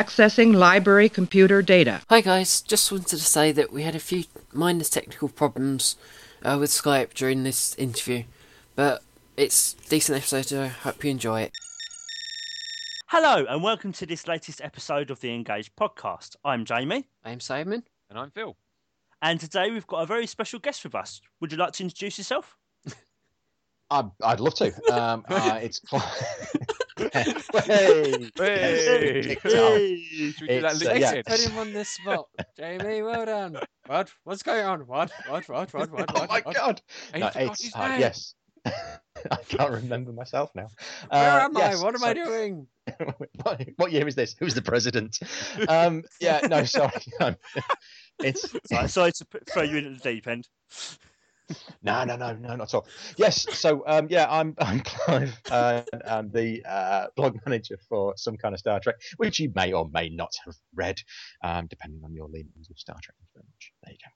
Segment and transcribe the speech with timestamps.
[0.00, 2.00] Accessing library computer data.
[2.08, 5.94] Hi guys, just wanted to say that we had a few minor technical problems
[6.42, 8.22] uh, with Skype during this interview,
[8.74, 9.02] but
[9.36, 11.52] it's a decent episode, so I hope you enjoy it.
[13.08, 16.34] Hello, and welcome to this latest episode of the Engage podcast.
[16.46, 17.82] I'm Jamie, I'm Simon.
[18.08, 18.56] And I'm Phil.
[19.20, 21.20] and today we've got a very special guest with us.
[21.42, 22.56] Would you like to introduce yourself?
[23.90, 24.72] I'd, I'd love to.
[24.92, 25.80] Um, uh, it's
[27.12, 29.22] hey, Hey!
[29.22, 29.52] TikTok.
[29.52, 31.22] Should we do that It's, uh, yeah.
[31.26, 32.26] Put him on the spot.
[32.56, 33.56] Jamie, well done.
[33.86, 34.12] What?
[34.24, 34.80] What's going on?
[34.86, 35.10] What?
[35.26, 35.48] What?
[35.48, 35.72] What?
[35.72, 35.90] What?
[35.90, 36.10] What?
[36.14, 36.54] Oh my what?
[36.54, 36.82] god!
[37.14, 38.00] He No, it's his uh, name.
[38.00, 38.34] yes.
[38.66, 40.68] I can't remember myself now.
[41.08, 41.84] Where Uh, am yes, I?
[41.84, 42.66] What am I doing?
[43.42, 44.34] what, what year is this?
[44.38, 45.18] Who's the president?
[45.68, 46.92] Um, yeah, no, sorry.
[47.20, 47.36] um,
[48.22, 50.48] it's Sorry, sorry to throw you into the deep end.
[51.82, 52.86] No, no, no, no, not at all.
[53.16, 55.40] Yes, so um, yeah, I'm I'm Clive.
[55.50, 59.72] Uh, I'm the uh, blog manager for some kind of Star Trek, which you may
[59.72, 60.98] or may not have read,
[61.42, 63.16] um, depending on your leanings with Star Trek.
[63.18, 63.72] Thank you very much.
[63.84, 64.10] There you go.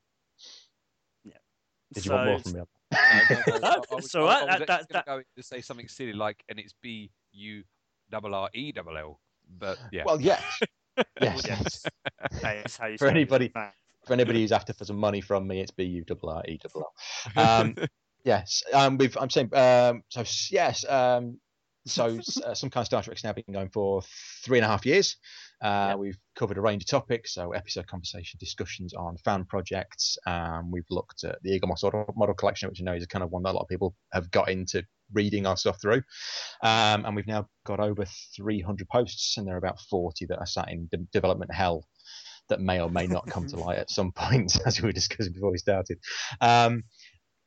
[1.92, 2.64] Did you want more So- from me?
[3.30, 5.42] No, no, no, I- I was- So I- I that- that- that- gonna go to
[5.42, 7.62] say something silly like, and it's B U
[8.10, 9.20] double R E double L.
[9.58, 10.42] But yeah, Well, yes,
[11.20, 11.42] yes.
[11.46, 11.86] Yes.
[12.42, 13.72] That's how you For anybody- Right.
[14.06, 16.58] For anybody who's after for some money from me, it's B U double R E
[16.62, 16.92] double
[17.36, 17.42] L.
[17.42, 17.74] Um,
[18.24, 19.16] yes, um, we've.
[19.18, 19.54] I'm saying.
[19.54, 20.84] Um, so yes.
[20.88, 21.38] Um,
[21.86, 24.02] so uh, some kind of Star Trek's now been going for
[24.44, 25.16] three and a half years.
[25.62, 25.94] Uh, Yeah.
[25.96, 30.18] We've covered a range of topics, so episode conversation, discussions on fan projects.
[30.26, 33.22] Um, we've looked at the Eaglemoss model, model collection, which I know is a kind
[33.22, 36.02] of one that a lot of people have got into reading our stuff through.
[36.62, 38.04] Um, and we've now got over
[38.36, 41.86] 300 posts, and there are about 40 that are sat in de- development hell
[42.48, 45.32] that may or may not come to light at some point, as we were discussing
[45.32, 45.98] before we started.
[46.40, 46.84] Um,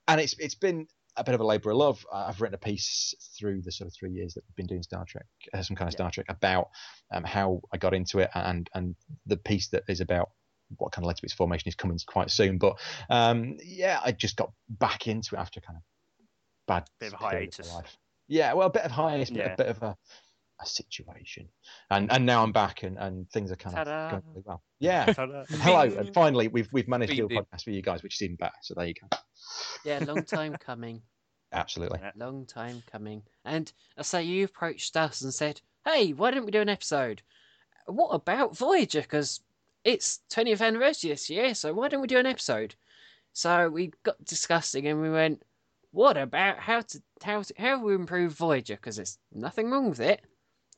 [0.07, 2.05] and it's it's been a bit of a labour of love.
[2.13, 5.03] I've written a piece through the sort of three years that we've been doing Star
[5.07, 5.97] Trek, uh, some kind of Yeah.
[5.97, 6.69] Star Trek, about
[7.11, 8.95] um, how I got into it, and and
[9.25, 10.29] the piece that is about
[10.77, 12.57] what kind of led to its formation is coming quite soon.
[12.57, 12.75] But
[13.09, 15.83] um, yeah, I just got back into it after kind of
[16.67, 17.73] bad Bit of a period my hiatus.
[17.73, 17.97] life.
[18.27, 19.53] Yeah, well, a bit of hiatus, but Yeah.
[19.53, 19.97] a bit of a,
[20.61, 21.47] a situation,
[21.91, 24.05] and and now I'm back, and, and things are kind Ta-da.
[24.05, 24.63] of going really well.
[24.79, 25.05] Yeah.
[25.13, 25.43] Ta-da.
[25.49, 28.21] Hello, and finally we've we've managed to do a podcast for you guys, which is
[28.23, 28.55] even better.
[28.61, 29.07] So there you go.
[29.85, 31.01] Yeah, long time coming.
[31.53, 31.99] Absolutely.
[32.15, 33.21] Long time coming.
[33.45, 37.21] And I say you approached us and said, "Hey, why don't we do an episode?
[37.85, 39.01] What about Voyager?
[39.01, 39.39] Because
[39.83, 42.75] it's 20th anniversary this year, so why don't we do an episode?"
[43.33, 45.43] So we got discussing, and we went,
[45.91, 48.75] "What about how to how to, how we improve Voyager?
[48.75, 50.21] Because there's nothing wrong with it,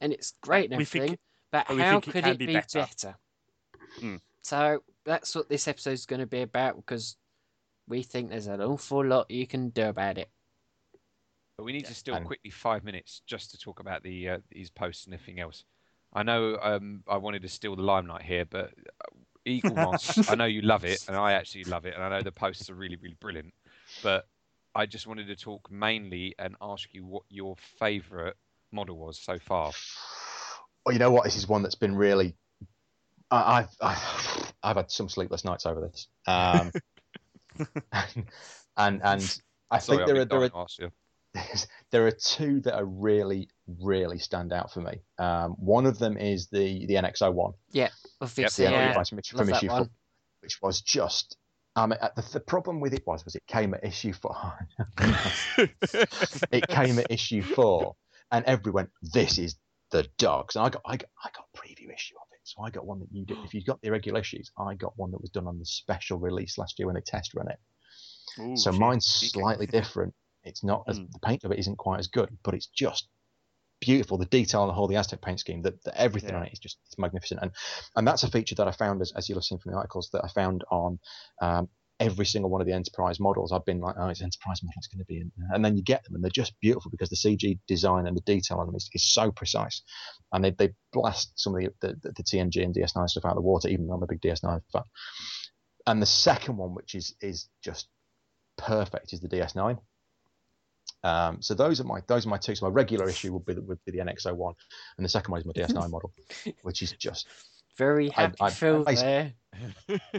[0.01, 1.19] and it's great and We think everything.
[1.51, 3.15] but but how think it could it be be better." better?"
[3.99, 4.15] Hmm.
[4.43, 7.17] So that's what this episode's going to be about because
[7.87, 10.29] we think there's an awful lot you can do about it.
[11.57, 14.37] but we need to still And- quickly five minutes just to talk about the uh,
[14.49, 15.65] these posts and everything else.
[16.13, 18.73] I know um, I wanted to steal the limelight here, but
[19.05, 22.09] uh, Eagle Moss, I know you love it, and I actually love it, and I
[22.09, 23.53] know the posts are really, really brilliant.
[24.01, 24.27] But
[24.73, 28.35] I just wanted to talk mainly and ask you what your favourite
[28.71, 29.71] model was so far.
[30.85, 31.23] Well, you know what?
[31.23, 32.35] This is one that's been really.
[33.31, 36.07] I, I've, I've I've had some sleepless nights over this.
[36.25, 36.71] Um,
[38.77, 39.39] and and
[39.71, 40.91] I Sorry, think there are there are dying to
[41.91, 43.49] there are two that are really
[43.79, 44.99] really stand out for me.
[45.17, 47.53] Um, one of them is the the NX01,
[48.21, 48.93] Obviously, the yeah.
[48.93, 49.89] NX from, from love that issue four,
[50.41, 51.37] which was just.
[51.75, 54.35] Um, the, the problem with it was was it came at issue four.
[56.51, 57.95] it came at issue four,
[58.31, 59.55] and everyone went, "This is
[59.91, 62.61] the dogs." And I got, I got, I got a preview issue of it, so
[62.61, 63.37] I got one that you did.
[63.45, 66.17] If you've got the irregular issues, I got one that was done on the special
[66.19, 67.59] release last year when they test run it.
[68.39, 70.13] Ooh, so cheeky, mine's slightly different.
[70.43, 71.11] It's not as Mm.
[71.11, 73.07] the paint of it isn't quite as good, but it's just
[73.81, 74.17] beautiful.
[74.17, 76.77] The detail on the whole the Aztec paint scheme, that everything on it is just
[76.85, 77.41] it's magnificent.
[77.41, 77.51] And
[77.95, 80.09] and that's a feature that I found as, as you'll have seen from the articles
[80.13, 80.99] that I found on
[81.41, 83.51] um, every single one of the Enterprise models.
[83.51, 85.49] I've been like, oh, it's Enterprise model, it's going to be, in there.
[85.53, 88.21] and then you get them, and they're just beautiful because the CG design and the
[88.21, 89.81] detail on them is, is so precise,
[90.31, 93.35] and they, they blast some of the, the the TNG and DS9 stuff out of
[93.35, 94.83] the water, even though I'm a big DS9 fan.
[95.87, 97.87] And the second one, which is is just
[98.57, 99.79] perfect, is the DS9.
[101.03, 102.55] Um, so those are my those are my two.
[102.55, 104.53] So my regular issue would be the, would be the NX01,
[104.97, 106.13] and the second one is my DS9 model,
[106.63, 107.27] which is just
[107.79, 109.33] Very I- happy I- Phil I- there.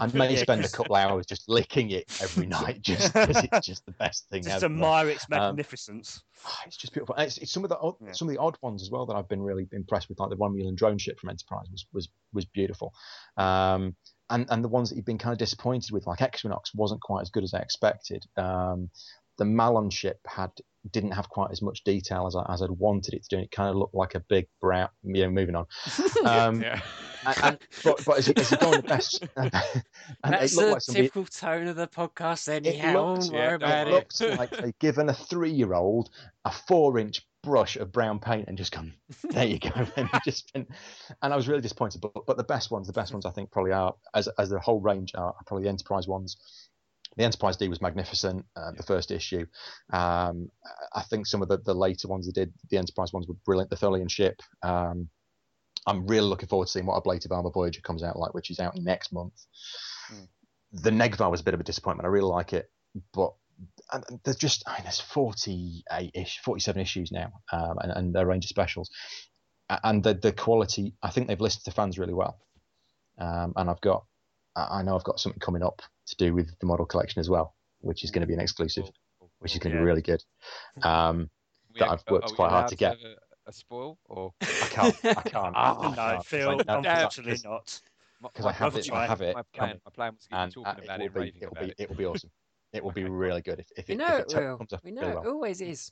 [0.00, 3.86] I may spend a couple hours just licking it every night, just because it's just
[3.86, 4.66] the best thing Just ever.
[4.66, 6.22] admire its Um, magnificence.
[6.44, 7.14] Ah, It's just beautiful.
[7.16, 8.12] It's, it's some of the odd, Yeah.
[8.12, 10.18] some of the odd ones as well that I've been really impressed with.
[10.18, 12.92] Like the one Romulan drone ship from Enterprise was was was beautiful,
[13.36, 13.94] um,
[14.30, 17.22] and and the ones that you've been kind of disappointed with, like Equinox, wasn't quite
[17.22, 18.24] as good as I expected.
[18.36, 18.90] Um,
[19.38, 20.50] the Malon ship had
[20.90, 23.36] didn't have quite as much detail as I, as I'd wanted it to do.
[23.36, 24.88] And It kind of looked like a big brown.
[25.02, 25.66] You know, moving on.
[26.24, 26.80] Um, Yeah.
[27.26, 29.52] and, and, but, but as you, as you go on the best, and
[30.24, 31.08] That's the like somebody.
[31.08, 32.94] typical tone of the podcast, It anyhow.
[32.94, 33.94] looked, Don't worry yeah, about it it.
[33.94, 36.10] looked like they'd given a three-year-old
[36.46, 38.92] a four-inch brush of brown paint and just gone,
[39.30, 40.66] there you go, and just been,
[41.22, 42.00] and I was really disappointed.
[42.00, 44.58] But but the best ones, the best ones, I think probably are as as the
[44.60, 46.36] whole range are, are probably the Enterprise ones.
[47.16, 48.46] The Enterprise D was magnificent.
[48.56, 49.44] Uh, the first issue,
[49.92, 50.48] um,
[50.94, 53.70] I think some of the, the later ones they did, the Enterprise ones were brilliant.
[53.70, 54.40] The Tholian ship.
[54.62, 55.08] Um,
[55.86, 58.60] I'm really looking forward to seeing what Ablative Armor Voyager comes out like, which is
[58.60, 59.34] out next month.
[60.12, 60.28] Mm.
[60.72, 62.06] The Negh'Var was a bit of a disappointment.
[62.06, 62.70] I really like it,
[63.12, 63.32] but
[64.24, 68.44] there's just I mean, there's 48 ish, 47 issues now, um, and, and a range
[68.44, 68.90] of specials,
[69.68, 70.94] and the the quality.
[71.02, 72.38] I think they've listened to fans really well,
[73.18, 74.04] um, and I've got,
[74.54, 77.54] I know I've got something coming up to do with the model collection as well,
[77.80, 79.82] which is going to be an exclusive, Cool, cool, which is going to Yeah.
[79.82, 80.22] be really good.
[80.82, 81.30] Um,
[81.78, 82.98] that have- I've worked are we quite hard to get.
[82.98, 83.16] have A,
[83.46, 85.34] a spoil or I can't, I can't.
[85.56, 87.80] I no, can't, Phil, 'cause I- unfortunately because- not.
[88.22, 90.38] because I have it, I have it My plan, coming, my plan was to keep
[90.38, 91.74] and talking uh, about it it, will be, raving it'll about be, it.
[91.78, 92.30] it will be awesome.
[92.72, 94.56] It will be really good if, if We it, know if it it will.
[94.58, 95.28] comes off We know really it well.
[95.32, 95.90] always is.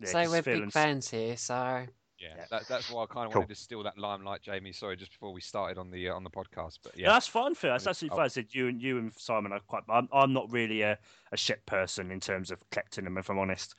[0.00, 1.86] Yeah, so 'cause we're big fans here, so
[2.18, 2.44] Yeah, Yeah.
[2.50, 3.42] That, that's why I kind of Cool.
[3.42, 4.72] wanted to steal that limelight, Jamie.
[4.72, 7.26] Sorry, just before we started on the uh, on the podcast, but Yeah, yeah, that's
[7.28, 7.70] fine, Phil.
[7.70, 7.90] That's Yeah.
[7.90, 8.18] absolutely Oh.
[8.18, 8.24] fine.
[8.24, 9.84] I said you and you and Simon are quite.
[9.88, 10.98] I'm, I'm not really a,
[11.32, 13.74] a ship person in terms of collecting them, if I'm honest.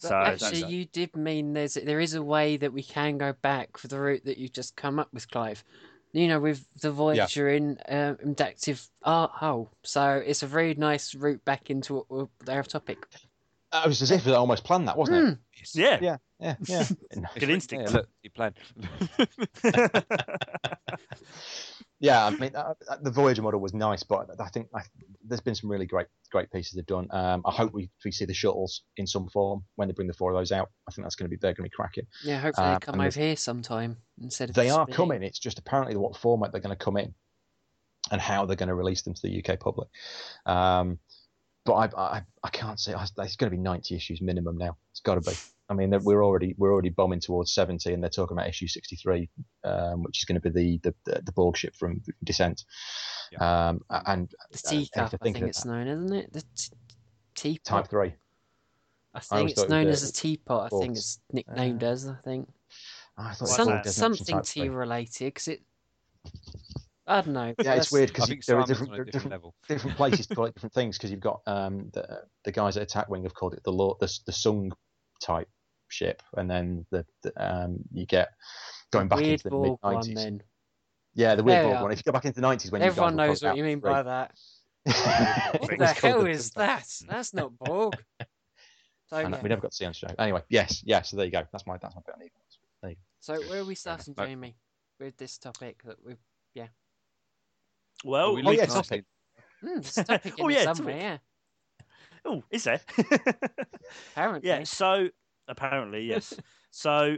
[0.00, 3.32] But So actually, you did mean there's there is a way that we can go
[3.42, 5.64] back for the route that you've just come up with, Clive.
[6.12, 9.72] You know, with the Voyager in um, inductive art hull.
[9.82, 12.04] So it's a very nice route back into
[12.48, 13.06] our topic.
[13.72, 15.24] Uh, It was as if I almost planned that, wasn't it?
[15.24, 15.38] Mm.
[15.74, 15.98] yeah.
[16.02, 16.84] Yeah, yeah, yeah.
[17.10, 17.86] It's Good instinct.
[17.92, 18.56] there, look, you planned.
[22.00, 24.82] yeah, I mean, uh, uh, the Voyager model was nice, but I think I,
[25.24, 27.06] there's been some really great, great pieces they've done.
[27.12, 30.14] Um, I hope we, we see the shuttles in some form when they bring the
[30.14, 30.70] four of those out.
[30.88, 32.06] I think that's going to be they're going to be cracking.
[32.24, 35.22] Yeah, hopefully Um, they come over here sometime instead of They are being- coming.
[35.22, 37.14] It's just apparently what format they're going to come in,
[38.10, 39.88] and how they're going to release them to the UK public.
[40.44, 40.98] Um,
[41.64, 44.76] but I, I, I can't say it's going to be 90 issues minimum now.
[44.90, 45.36] It's got to be.
[45.72, 49.28] I mean, we're already we're already bombing towards 70, and they're talking about issue 63,
[49.64, 52.64] um, which is going to be the the, the Borg ship from Descent.
[53.40, 56.32] Um, and The uh, teacup, I think think of it's known, isn't it?
[56.32, 56.72] The t-
[57.34, 57.64] teapot.
[57.64, 58.14] Type three.
[59.14, 60.72] I always think it's thought it was known as a teapot.
[60.72, 62.06] I think it's nicknamed Uh, as.
[62.06, 62.48] I think
[63.16, 65.62] I thought it was Some, something Type tea related because it.
[67.06, 67.54] I don't know.
[67.62, 69.54] Yeah, it's weird because there are different on different, different level.
[69.68, 72.82] different places to call it different things because you've got um, the the guys at
[72.84, 74.72] Attack Wing have called it the law, the the Sung
[75.20, 75.48] type
[75.92, 78.30] ship, and then the, the um, you get
[78.90, 80.14] going back into the mid Borg one nineties.
[80.14, 80.42] then.
[81.14, 81.92] Yeah, the weird Borg one.
[81.92, 83.68] If you go back into the nineties, when you Everyone guys were knows probably what
[83.68, 84.34] you about mean by that.
[85.60, 86.86] What the hell is that?
[87.08, 87.94] That's not Borg.
[89.06, 89.40] So, yeah.
[89.42, 90.08] we never got to see on the show.
[90.18, 91.02] Anyway, yes, yeah.
[91.02, 91.42] So there you go.
[91.52, 92.96] That's my that's my bit on Eagles.
[93.20, 94.24] so where are we starting, No.
[94.26, 94.56] Jamie,
[94.98, 96.14] with this topic that we?
[96.54, 96.68] Yeah.
[98.04, 98.82] Well, we Oh yeah, leave nicely.
[98.82, 99.04] topic.
[99.60, 100.94] Hmm, there's topic Oh, yeah, somewhere.
[100.94, 101.02] topic.
[101.02, 101.18] Yeah,
[102.24, 102.80] oh, is there?
[104.12, 104.48] apparently.
[104.48, 104.64] yeah.
[104.64, 105.08] So
[105.48, 106.34] apparently, yes.
[106.70, 107.16] so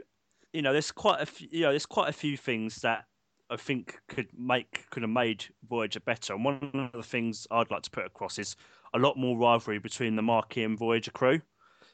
[0.53, 3.06] you know, there's quite a few, you know, there's quite a few things that
[3.50, 6.32] I think could make could have made Voyager better.
[6.35, 8.56] And one of the things I'd like to put across is
[8.94, 11.41] a lot more rivalry between the Maquis and Voyager crew,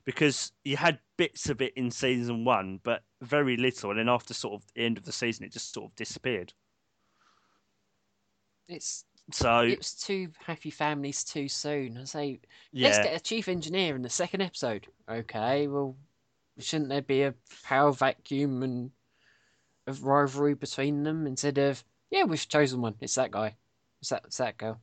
[0.04, 3.90] because you had bits of it in season one, but very little.
[3.90, 6.52] And then after sort of the end of the season, it just sort of disappeared.
[8.68, 11.96] It's So it was two happy families too soon.
[11.98, 12.40] I say,
[12.72, 14.86] let's get a chief engineer in the second episode.
[15.08, 15.96] Okay, well,
[16.62, 18.90] shouldn't there be a power vacuum and
[19.86, 22.94] of rivalry between them instead of yeah, we've chosen one.
[23.00, 23.56] It's that guy.
[24.00, 24.80] It's that it's that girl.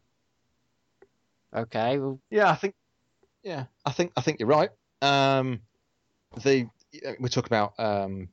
[1.55, 2.75] Okay, well, Yeah, I think.
[3.43, 4.69] Yeah, I think I think you're right.
[5.01, 5.61] Um,
[6.43, 6.67] the
[7.19, 8.29] we're talking about um,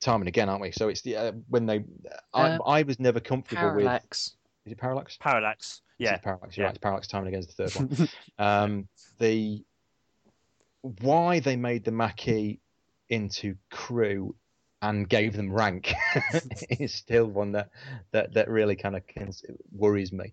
[0.00, 0.70] timing again, aren't we?
[0.70, 1.84] So it's the uh, when they.
[2.32, 3.84] I, Uh, I was never comfortable with.
[3.84, 4.36] parallax.
[4.66, 5.16] Is it parallax?
[5.16, 5.82] parallax.
[5.98, 6.56] Yeah, parallax.
[6.56, 6.66] You're yeah.
[6.68, 6.74] right.
[6.76, 8.08] It's parallax timing against the third one.
[8.38, 9.64] um, the
[10.82, 12.58] why they made the Maquis
[13.08, 14.34] into crew
[14.82, 15.92] and gave them rank
[16.70, 17.70] is still one that
[18.12, 19.02] that, that really kind of
[19.72, 20.32] worries me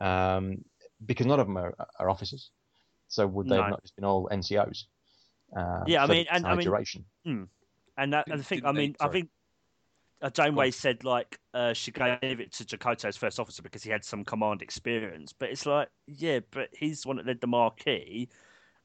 [0.00, 0.64] um,
[1.06, 2.50] because none of them are, are officers.
[3.08, 4.84] So would they have not just been all NCOs?
[5.56, 7.04] Uh, Yeah, I mean, and- I entire mean- duration.
[7.24, 7.48] and
[8.12, 9.28] that, and the Didn't- thing, didn't I they- mean, I think
[10.22, 13.90] uh, Janeway said like uh, she gave it to Chakotay as first officer because he
[13.90, 15.32] had some command experience.
[15.32, 18.28] But it's like, yeah, but he's the one that led the Maquis,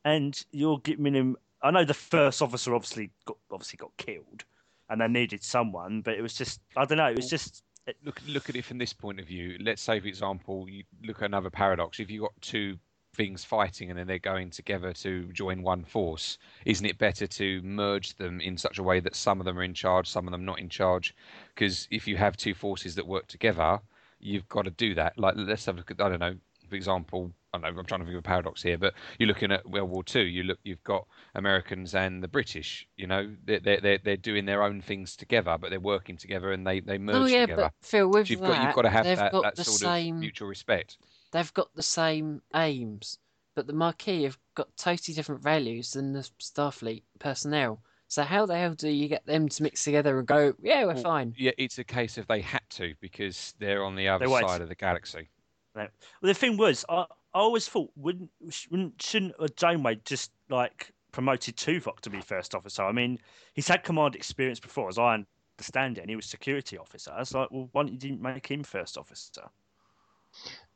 [0.06, 1.38] and you're giving him.
[1.62, 4.46] I know the first officer obviously got obviously got killed,
[4.90, 7.10] and they needed someone, but it was just I don't know.
[7.10, 9.58] It was just eh, Look, look at it from this point of view.
[9.60, 12.00] Let's say, for example, you look at another paradox.
[12.00, 12.78] If you've got two
[13.16, 17.62] things fighting and then they're going together to join one force, isn't it better to
[17.64, 20.32] merge them in such a way that some of them are in charge, some of
[20.32, 21.16] them not in charge?
[21.54, 23.80] Because if you have two forces that work together,
[24.20, 25.18] you've got to do that.
[25.18, 26.36] Like let's have a look at I don't know,
[26.70, 29.28] for example, I don't know, I'm trying to think of a paradox here, but you're
[29.28, 30.22] looking at World War Two.
[30.22, 32.88] You look, you've got Americans and the British.
[32.98, 36.66] You know, they're they're they're doing their own things together, but they're working together and
[36.66, 37.62] they they oh, merge oh yeah, together.
[37.64, 39.56] but Phil, with So you've that, got you've got to have they've that, got that
[39.56, 40.16] the sort same.
[40.16, 40.98] of mutual respect.
[41.32, 43.18] They've got the same aims,
[43.56, 47.82] but the Maquis have got totally different values than the Starfleet personnel.
[48.08, 50.94] So how the hell do you get them to mix together and go, yeah, we're
[50.94, 51.36] Well, fine?
[51.36, 54.50] Yeah, it's a case of they had to because they're on the other They wait.
[54.50, 55.30] side of the galaxy.
[55.76, 55.90] Right.
[56.22, 58.32] Well, the thing was, I, I always thought, wouldn't,
[58.72, 62.84] wouldn't shouldn't uh, Janeway just like promoted Tuvok to be first officer?
[62.84, 63.20] I mean,
[63.54, 65.24] he's had command experience before, as I
[65.58, 67.12] understand it, and he was security officer.
[67.12, 69.44] I was like, well, why didn't you make him first officer?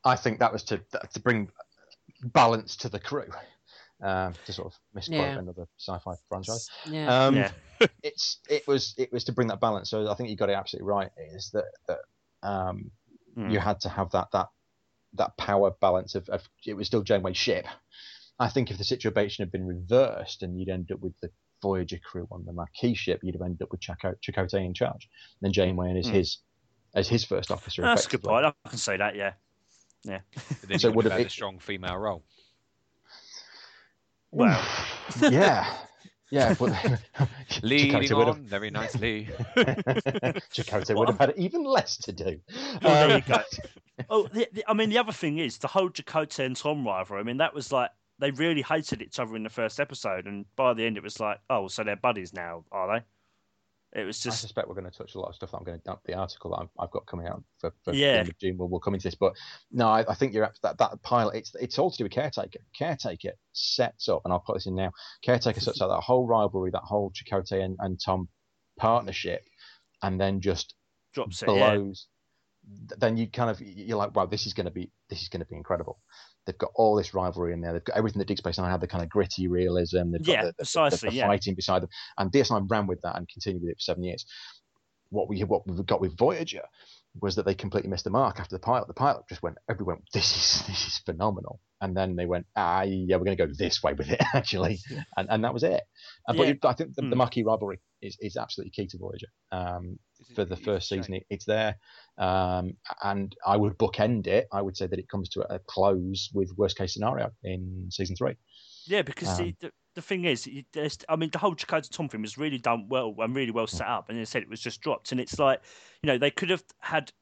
[0.04, 0.78] I think that was to
[1.12, 1.50] to bring
[2.24, 3.28] balance to the crew.
[4.00, 5.38] Um, to sort of misquote Yeah.
[5.38, 6.68] another sci-fi franchise.
[6.90, 7.26] Yeah.
[7.26, 7.50] Um, Yeah.
[8.02, 9.88] it's it was it was to bring that balance.
[9.88, 11.10] So I think you got it absolutely right.
[11.32, 12.00] Is that that
[12.42, 12.90] um,
[13.34, 13.50] Hmm.
[13.50, 14.48] you had to have that that
[15.14, 17.66] that power balance of, of it was still Janeway's ship.
[18.38, 21.30] I think if the situation had been reversed and you'd end up with the
[21.62, 25.08] Voyager crew on the Maquis ship, you'd have ended up with Chako- Chakotay in charge.
[25.40, 26.14] And then Janeway and as Hmm.
[26.14, 26.38] his
[26.94, 27.82] as his first officer.
[27.82, 28.44] That's a good point.
[28.46, 29.14] I can say that.
[29.16, 29.32] Yeah.
[30.60, 32.22] But then So would would have had be- a strong female role.
[34.30, 34.60] Well,
[35.20, 35.76] yeah,
[36.34, 37.00] yeah, but
[37.62, 39.28] Leading Chakotay would have on very nicely.
[39.56, 42.40] Chakotay would have had even less to do.
[42.82, 43.42] Well, there Um, you go.
[44.10, 47.20] oh, the, the, I mean, the other thing is the whole Chakotay and Tom rivalry.
[47.20, 50.44] I mean, that was like they really hated each other in the first episode, and
[50.56, 53.04] by the end, it was like, oh, so they're buddies now, are they?
[53.94, 55.78] It was I suspect we're going to touch a lot of stuff that I'm going
[55.78, 58.06] to dump the article that I've, I've got coming out for, for the Yeah.
[58.14, 58.56] end of June.
[58.58, 59.34] We'll, we'll come into this, but
[59.70, 61.36] no, I, I think you're abs- that that pilot.
[61.36, 62.58] It's it's all to do with caretaker.
[62.76, 64.90] Caretaker sets up, and I'll put this in now.
[65.22, 68.28] Caretaker sets up that whole rivalry, that whole Chakotay and, and Tom
[68.78, 69.42] partnership,
[70.02, 70.74] and then just
[71.12, 71.48] drops it.
[71.50, 71.74] Yeah.
[71.76, 72.08] blows.
[72.98, 75.40] Then you kind of you're like, wow, this is going to be this is going
[75.42, 76.00] to be incredible.
[76.46, 77.72] They've got all this rivalry in there.
[77.72, 80.10] They've got everything that Deep Space Nine had, the kind of gritty realism.
[80.12, 81.26] They've Yeah, the, the, the- precisely, the yeah.
[81.26, 81.88] fighting beside them.
[82.18, 84.26] And DS9 ran with that and continued with it for seven years.
[85.10, 86.62] What we what we've got with Voyager
[87.22, 88.88] was that they completely missed the mark after the pilot.
[88.88, 91.60] The pilot just went, everyone, this is this is phenomenal.
[91.80, 94.78] And then they went, ah, yeah, we're going to go this way with it actually,
[95.16, 95.82] and and that was it.
[96.28, 96.38] Uh, Yeah.
[96.38, 97.46] But it- I think the, the Hmm.
[97.46, 99.28] Rivalry is, is absolutely key to Voyager.
[99.52, 99.98] Um,
[100.34, 101.76] for the first season, it, it's there,
[102.18, 104.46] um, and I would bookend it.
[104.52, 108.16] I would say that it comes to a close with worst case scenario in season
[108.16, 108.34] three.
[108.86, 110.48] Yeah, because Um, the, the the thing is,
[111.08, 113.86] I mean, the whole Chakotay Tom thing was really done well and really well set
[113.86, 115.60] up, and they said it was just dropped, and it's like,
[116.02, 117.12] you know, they could have had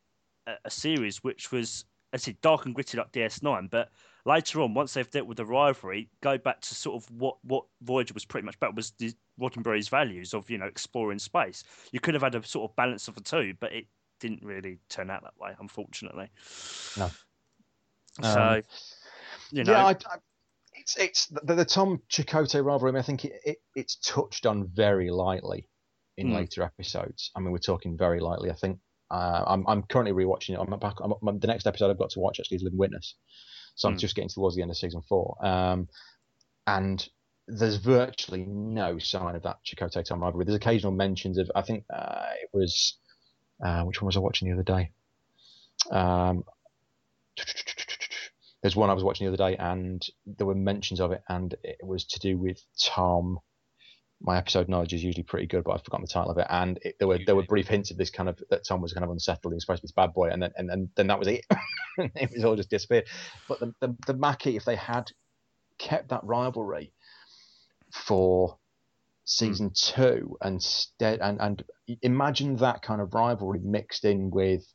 [0.47, 3.91] a, a series which was, I said, dark and gritty like DS9, but
[4.25, 7.65] later on, once they've dealt with the rivalry, go back to sort of what what
[7.83, 11.65] Voyager was pretty much about was the Roddenberry's values of you know exploring space.
[11.93, 13.87] You could have had a sort of balance of the two, but it
[14.21, 16.31] didn't really turn out that way, unfortunately.
[16.97, 17.11] No.
[18.23, 18.63] So, Um,
[19.51, 20.17] you know, Yeah, I, I,
[20.83, 22.91] it's it's the, the Tom Chakotay rivalry.
[22.91, 25.69] I, mean, I think it, it, it's touched on very lightly
[26.17, 26.35] in Hmm.
[26.35, 27.31] later episodes.
[27.37, 28.51] I mean, we're talking very lightly.
[28.51, 28.79] I think
[29.11, 30.59] uh, I'm I'm currently rewatching it.
[30.61, 30.97] I'm back.
[31.03, 33.15] I'm, I'm- the next episode I've got to watch actually is Living Witness,
[33.77, 33.99] so I'm Hmm.
[33.99, 35.37] just getting towards the end of season four.
[35.45, 35.89] Um,
[36.67, 37.09] and
[37.49, 40.45] there's virtually no sign of that Chakotay Tom rivalry.
[40.45, 41.51] There's occasional mentions of.
[41.55, 42.99] I think uh, it was.
[43.65, 44.91] Uh, which one was I watching the other day?
[45.91, 46.43] Um,
[48.63, 51.55] there's one I was watching the other day, and there were mentions of it, and
[51.65, 53.39] it was to do with Tom.
[54.21, 56.47] My episode knowledge is usually pretty good, but I've forgotten the title of it.
[56.49, 58.93] And it, there were there were brief hints of this kind of that Tom was
[58.93, 59.53] kind of unsettled.
[59.53, 61.27] He was supposed to be this bad boy, and then and, and then that was
[61.27, 61.45] it.
[61.99, 63.09] it was all just disappeared.
[63.49, 65.11] But the the, the Maquis, if they had
[65.79, 66.93] kept that rivalry
[67.91, 68.59] for
[69.25, 69.73] season hmm.
[69.75, 71.65] two, and stead and and
[72.01, 74.73] imagine that kind of rivalry mixed in with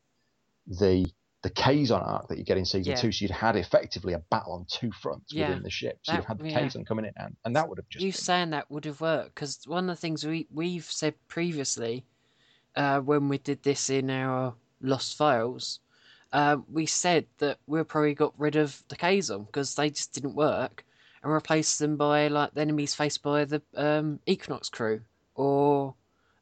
[0.67, 1.09] the
[1.47, 2.97] the Kazon arc that you get in season Yeah.
[2.97, 5.99] two, so you'd had effectively a battle on two fronts Yeah, within the ship.
[6.03, 6.59] So you'd have had the yeah.
[6.61, 8.99] Kazon coming in, and, and that would have just you been- saying that would have
[8.99, 12.03] worked because one of the things we we've said previously,
[12.75, 15.79] uh, when we did this in our Lost Files,
[16.33, 20.35] uh, we said that we probably got rid of the Kazon because they just didn't
[20.35, 20.83] work,
[21.23, 24.99] and replaced them by like the enemies faced by the um, Equinox crew
[25.35, 25.95] or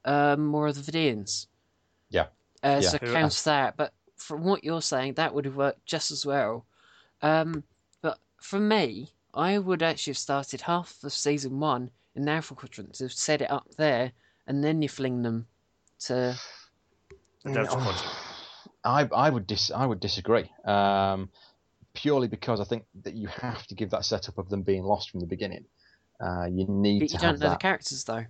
[0.06, 1.46] um, more of the Vidians.
[2.10, 2.28] Yeah.
[2.64, 2.90] Uh, Yeah.
[2.90, 6.26] So Who- counter that, but from what you're saying, that would have worked just as
[6.26, 6.66] well.
[7.22, 7.64] Um,
[8.02, 12.56] but for me, I would actually have started half of season one in the Alpha
[12.56, 14.14] Quadrant to set it up there,
[14.48, 15.48] and then you fling them
[16.02, 16.42] to.
[17.44, 18.16] The Delta Mm, Quadrant.
[18.84, 20.52] I I would dis I would disagree.
[20.66, 21.30] Um,
[21.94, 25.10] purely because I think that you have to give that setup of them being lost
[25.12, 25.66] from the beginning.
[26.20, 27.50] Uh, you need But to you have don't know that.
[27.50, 28.26] the characters though.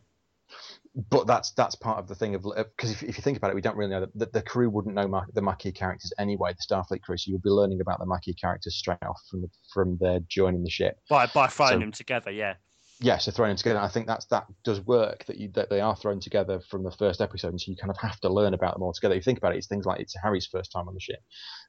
[1.10, 3.56] But that's that's part of the thing of because if, if you think about it,
[3.56, 6.54] we don't really know that the, the crew wouldn't know Ma- the Maquis characters anyway,
[6.54, 7.18] the Starfleet crew.
[7.18, 10.64] So you'll be learning about the Maquis characters straight off from the, from their joining
[10.64, 11.00] the ship.
[11.10, 12.32] by by throwing So- them together.
[12.32, 12.54] Yeah,
[13.02, 15.82] Yeah, so throwing them together, I think that's that does work that you that they
[15.82, 18.54] are thrown together from the first episode, and so you kind of have to learn
[18.54, 19.16] about them all together.
[19.16, 21.20] You think about it, it's things like it's Harry's first time on the ship.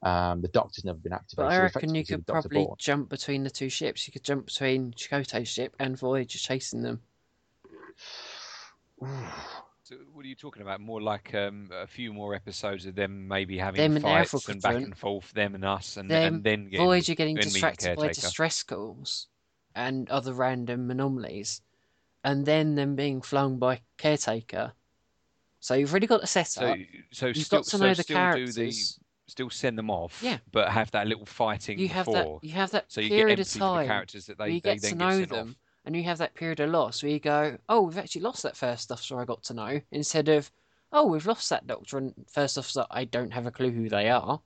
[0.04, 1.48] Um, the Doctor's never been activated.
[1.48, 2.76] But I reckon effectively you could probably Born.
[2.78, 4.06] jump between the two ships.
[4.06, 7.00] You could jump between Chakotay's ship and Voyager chasing them.
[9.02, 10.80] So what are you talking about?
[10.80, 14.70] More like um, a few more episodes of them maybe having Them fights and back
[14.72, 14.84] Quadrant.
[14.86, 18.62] and forth, them and us, and, Them, and then getting, Voyager getting distracted by distress
[18.64, 19.28] calls
[19.76, 21.60] and other random anomalies,
[22.24, 24.72] and then them being flung by Caretaker.
[25.60, 26.76] So you've already got the setup.
[26.78, 28.54] So, so You've still, got to so know the still characters.
[28.56, 28.72] do the,
[29.28, 30.38] still send them off, Yeah.
[30.50, 32.26] but have that little fighting you have that.
[32.42, 34.46] You have that So you get period of empathy for the time characters that they,
[34.50, 35.54] you they get then to get know sent them, off.
[35.86, 38.56] And you have that period of loss where you go, "Oh, we've actually lost that
[38.56, 40.50] first officer I got to know," instead of,
[40.92, 44.10] "Oh, we've lost that doctor and first officer I don't have a clue who they
[44.10, 44.40] are."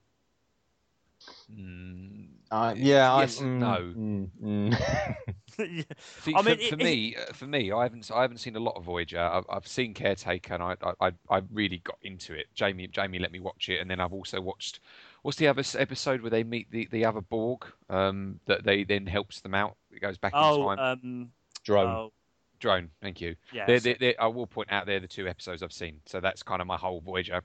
[1.52, 3.96] Mm, Uh, yeah, I, yes and mm, no.
[3.96, 4.76] mm, mm.
[5.58, 5.82] Yeah.
[6.18, 8.56] See, I for, mean, for it- me, uh, for me, I haven't, I haven't seen
[8.56, 9.20] a lot of Voyager.
[9.20, 12.46] I've, I've seen Caretaker, and I, I, I- I really got into it.
[12.54, 14.80] Jamie, Jamie let me watch it, and then I've also watched.
[15.22, 17.66] What's the other episode where they meet the, the other Borg?
[17.90, 19.76] Um, that they then helps them out.
[19.92, 20.78] It goes back in Oh, time.
[20.78, 21.30] um,
[21.64, 21.86] Drone.
[21.88, 22.12] oh,
[22.58, 23.36] Drone, thank you.
[23.52, 23.66] yeah.
[23.66, 26.00] They're, they're, they're, I will point out they're the two episodes I've seen.
[26.06, 27.42] So that's kind of my whole Voyager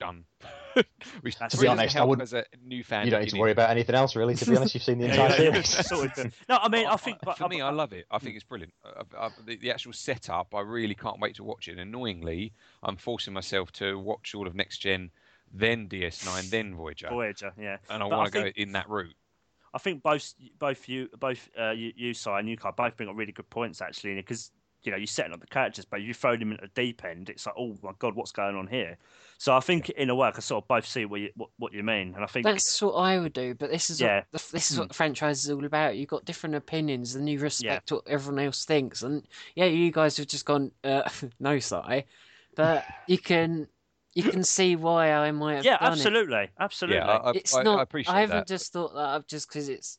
[0.00, 0.24] done.
[1.22, 3.06] Which To be honest, I wouldn't- as a new fan.
[3.06, 4.34] you don't need to worry about anything else, really.
[4.34, 6.16] To be honest, you've seen the entire yeah, yeah, series.
[6.48, 8.04] No, I mean, I think, but for me, I love it.
[8.10, 8.74] I think it's brilliant.
[8.84, 11.78] I, I, the, the actual setup, I really can't wait to watch it.
[11.78, 15.10] Annoyingly, I'm forcing myself to watch all of Next Gen,
[15.52, 17.78] then DS9, then Voyager, Voyager, yeah.
[17.88, 19.14] and I want to go in that route.
[19.76, 23.16] I think both both you both uh, you, you Si and you both bring up
[23.16, 24.50] really good points actually because
[24.82, 27.28] you know you're setting up the characters, but you throw them into the deep end.
[27.28, 28.96] It's like, oh my god, what's going on here?
[29.38, 31.50] So I think in a way, I can sort of both see what you what,
[31.58, 34.22] what you mean, and I think That's what I would do, but this is Yeah.
[34.22, 34.78] what the, this is Hmm.
[34.78, 35.96] what the franchise is all about.
[35.96, 39.02] You've got different opinions, and you respect what everyone else thinks.
[39.02, 41.08] And yeah, you guys have just gone uh,
[41.40, 42.06] no, sorry,
[42.54, 43.68] but you can
[44.16, 45.98] you can see why I might have yeah, done it.
[46.00, 46.96] absolutely, absolutely.
[46.96, 47.78] Yeah, I, I, It's I, not.
[47.78, 48.46] I appreciate I haven't that.
[48.48, 49.98] just thought that up just because it's.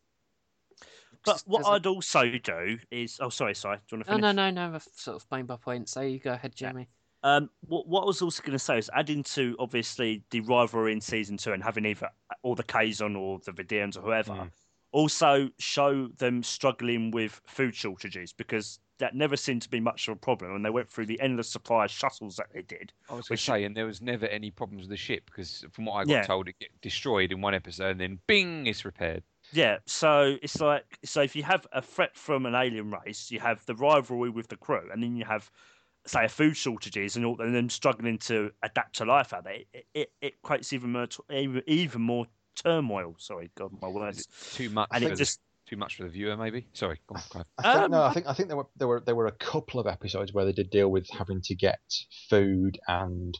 [1.23, 4.05] but just what 'cause I- I'd also do is, oh sorry, sorry, do you want
[4.07, 4.35] to Oh finish?
[4.35, 4.75] no, no, no!
[4.75, 5.87] I've sort of made my point.
[5.89, 6.87] So you go ahead, Jamie.
[7.23, 10.93] Um, what, what I was also going to say is adding to obviously the rivalry
[10.93, 12.09] in season two and having either
[12.43, 14.51] all the Kazon or the Vidians or whoever, Mm.
[14.91, 20.13] also show them struggling with food shortages because that never seemed to be much of
[20.13, 22.93] a problem and they went through the endless supply of shuttles that they did.
[23.09, 25.65] I was going to say, and there was never any problems with the ship because,
[25.71, 26.23] from what I got Yeah.
[26.23, 29.23] told, it get destroyed in one episode, and then bing, it's repaired.
[29.51, 33.39] Yeah, so it's like so if you have a threat from an alien race, you
[33.39, 35.49] have the rivalry with the crew, and then you have
[36.05, 39.59] say a food shortages and all, and them struggling to adapt to life out there.
[39.73, 43.15] It, it, it creates even more even, even more turmoil.
[43.19, 44.27] Sorry, God, my words.
[44.51, 44.89] too much?
[44.91, 46.67] And it just too much for the viewer, maybe.
[46.73, 47.45] Sorry, go on, go on.
[47.57, 49.27] I think, Um, no, I I- think I think there were there were there were
[49.27, 51.79] a couple of episodes where they did deal with having to get
[52.29, 53.37] food and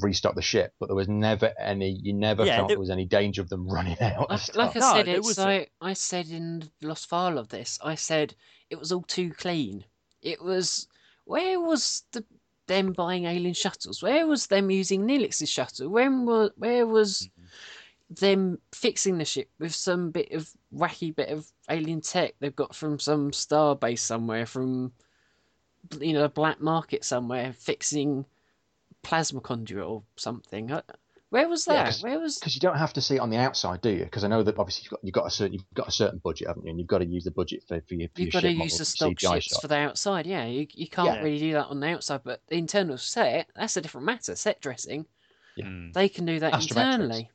[0.00, 1.90] restock the ship, but there was never any.
[2.02, 4.30] You never Yeah, felt there- there was any danger of them running out.
[4.30, 4.74] Like, like I stuff.
[4.76, 5.48] No, said, there it's wasn't.
[5.48, 7.78] like I said in the lost file of this.
[7.82, 8.34] I said
[8.70, 9.84] it was all too clean.
[10.22, 10.88] It was
[11.24, 12.24] where was the
[12.66, 14.02] them buying alien shuttles?
[14.02, 15.88] Where was them using Neelix's shuttle?
[15.90, 17.28] When was where was
[18.20, 22.74] them fixing the ship with some bit of wacky bit of alien tech they've got
[22.74, 24.92] from some star base somewhere from
[26.00, 28.24] you know a black market somewhere fixing
[29.02, 30.72] plasma conduit or something.
[30.72, 30.80] Uh,
[31.30, 31.84] Where was Yeah, that?
[31.86, 34.04] 'cause- Where was because you don't have to see it on the outside, do you?
[34.04, 36.20] Because I know that obviously you've got, you've got a certain you've got a certain
[36.24, 36.70] budget, haven't you?
[36.70, 38.52] And you've got to use the budget for, for your, for You've your got to
[38.54, 39.60] use the stock CGI ships shot.
[39.62, 40.26] for the outside.
[40.26, 41.22] Yeah, you, you can't Yeah.
[41.22, 44.36] really do that on the outside, but the internal set, that's a different matter.
[44.36, 45.06] Set dressing,
[45.56, 45.66] Yeah.
[45.66, 45.92] Mm.
[45.92, 46.68] they can do that Astrometrics.
[46.70, 47.30] internally.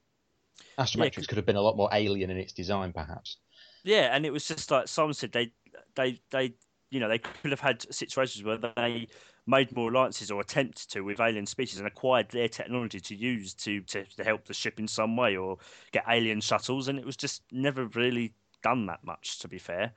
[0.80, 3.38] Astrometrics 'cause- could have been a lot more alien in its design, perhaps.
[3.84, 5.54] Yeah, and it was just like Simon said, they
[5.96, 6.56] they they
[6.92, 9.08] you know they could have had situations where they
[9.48, 13.54] made more alliances or attempted to with alien species and acquired their technology to use
[13.56, 15.58] to, to to help the ship in some way or
[15.92, 19.40] get alien shuttles, and it was just never really done that much.
[19.40, 19.94] To be fair,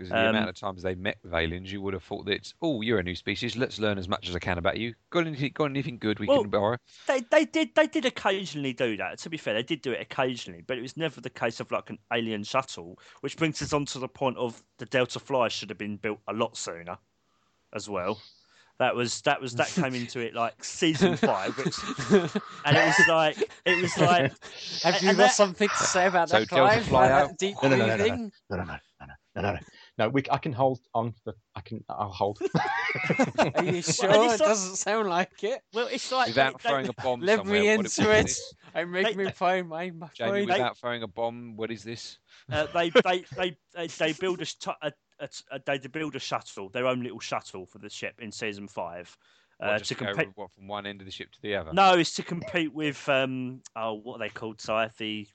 [0.00, 2.54] Because the Um, amount of times they met with aliens, you would have thought that,
[2.62, 3.54] oh, you're a new species.
[3.54, 4.94] Let's learn as much as I can about you.
[5.10, 6.78] Got anything, got anything good we Well, can borrow?
[7.06, 9.18] they they did they did occasionally do that.
[9.18, 11.70] To be fair, they did do it occasionally, but it was never the case of
[11.70, 15.50] like an alien shuttle, which brings us on to the point of the Delta Flyer
[15.50, 16.96] should have been built a lot sooner,
[17.74, 18.18] as well.
[18.78, 21.76] That was that was that came into it like season five, which,
[22.64, 23.36] and it was like
[23.66, 24.32] it was like
[24.82, 26.86] Have you got that- something to say about So that, Delta Clive?
[26.86, 27.38] fly About out?
[27.38, 28.04] deep No, no, no, no, no.
[28.06, 28.64] No, no, no,
[29.36, 29.58] no, no, no,
[30.00, 30.08] no, no.
[30.08, 31.34] No, we, I can hold on for.
[31.54, 31.84] I can.
[31.88, 32.38] I'll hold.
[33.54, 34.24] Are you sure?
[34.24, 35.62] it's It doesn't sound like it.
[35.72, 38.24] well, it's like Without they- throwing a bomb Let me into what is it.
[38.24, 38.54] this?
[38.74, 40.46] I'm me find my, my Jamie, phone.
[40.48, 42.18] without throwing a bomb, what is this?
[42.52, 44.46] uh, they, they, they, they, they build a,
[44.82, 48.30] a, a, a they build a shuttle, their own little shuttle for the ship in
[48.32, 49.16] season five.
[49.58, 50.28] What, Uh, to go compete.
[50.36, 51.72] what, from one end of the ship to the other.
[51.72, 54.60] No, it's to compete with um oh what are they called?
[54.60, 55.28] Si the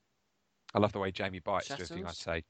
[0.74, 2.44] I love the way Jamie bites to everything I say.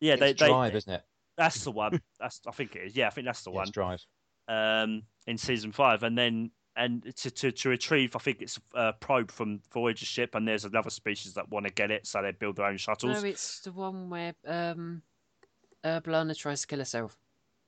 [0.00, 1.02] yeah it's they drive, isn't it?
[1.36, 2.00] That's the one.
[2.20, 2.96] That's I think it is.
[2.96, 3.70] Yeah, I think that's the Yeah, one.
[3.72, 4.04] drive.
[4.48, 8.92] um, in season five, and then and to, to, to retrieve, I think it's a
[8.92, 12.32] probe from Voyager ship, and there's another species that want to get it, so they
[12.32, 13.22] build their own shuttles.
[13.22, 15.00] No, it's the one where um,
[15.84, 17.16] uh, B'Elanna tries to kill herself.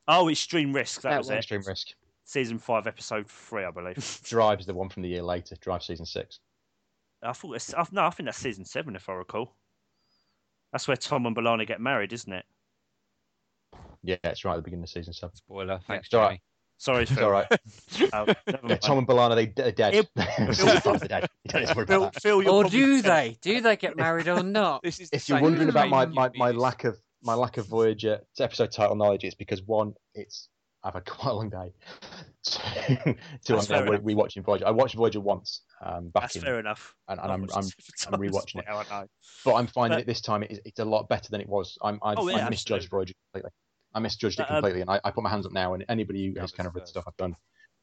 [0.08, 1.02] Oh, Extreme Risk.
[1.02, 1.36] That, That was one.
[1.36, 1.38] it.
[1.38, 1.88] Extreme risk.
[2.24, 4.20] Season five, episode three, I believe.
[4.24, 5.54] Drive's is the one from the year later.
[5.60, 6.40] Drive season six.
[7.22, 9.54] I thought it's, I, no, I think that's season seven, if I recall.
[10.72, 12.44] That's where Tom and B'Elanna get married, isn't it?
[14.06, 15.34] Yeah, it's right at the beginning of the season seven.
[15.36, 15.80] Spoiler.
[15.86, 16.30] Thanks, it's all Jamie.
[16.34, 16.40] right.
[16.78, 17.46] Sorry, It's all right.
[18.12, 18.76] Oh, never Yeah.
[18.76, 19.94] Tom and B'Elanna, they, they're dead.
[19.94, 21.28] It- they're dead.
[21.44, 22.42] You don't need to worry about Phil.
[22.42, 23.38] Phil, Or do they?
[23.40, 24.82] Do they get married or not?
[24.82, 28.20] This is If you're wondering about my, my, my lack of my lack of Voyager
[28.38, 30.48] episode title knowledge, it's because one, it's
[30.84, 31.72] I've had quite a long day.
[32.46, 32.60] Two,
[33.44, 34.66] two That's I'm re- rewatching Voyager.
[34.66, 36.94] I watched Voyager once um, back That's in, fair enough.
[37.08, 37.64] and, and I've I'm, I'm
[38.14, 38.66] I'm rewatching it.
[38.68, 39.06] now, I know.
[39.44, 40.42] but I'm finding But- it this time.
[40.44, 41.76] It's, it's a lot better than it was.
[41.82, 42.88] I'm, I, Oh, yeah, I misjudged absolutely.
[42.88, 43.50] Voyager completely.
[43.96, 45.74] I misjudged it But, um, completely, and I, I put my hands up now.
[45.74, 47.36] And anybody who Yeah, has kind of read the stuff I've done,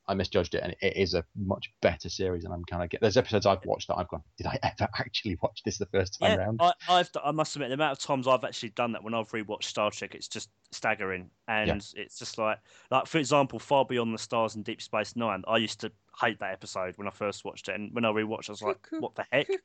[0.08, 2.46] I misjudged it, and it is a much better series.
[2.46, 3.02] And I'm kind of get.
[3.02, 6.20] There's episodes I've watched that I've gone, did I ever actually watch this the first
[6.20, 6.60] time Yeah, round?
[6.60, 9.32] I, I've I must admit the amount of times I've actually done that when I've
[9.32, 12.60] rewatched Star Trek, it's just staggering, and it's just like
[12.92, 15.44] like for example, Far Beyond the Stars and Deep Space Nine.
[15.48, 18.50] I used to hate that episode when I first watched it, and when I rewatched,
[18.50, 19.60] I was like, what the heck?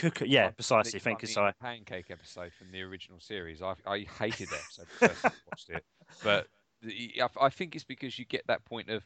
[0.00, 0.26] Cuckoo.
[0.26, 0.26] Cuckoo.
[0.26, 0.92] Yeah, Like precisely.
[0.92, 1.34] the Thank you, Si.
[1.34, 3.62] fucking Pancake episode from the original series.
[3.62, 5.84] I I hated that episode first I watched it,
[6.22, 6.48] but
[6.82, 9.04] the, I, I think it's because you get that point of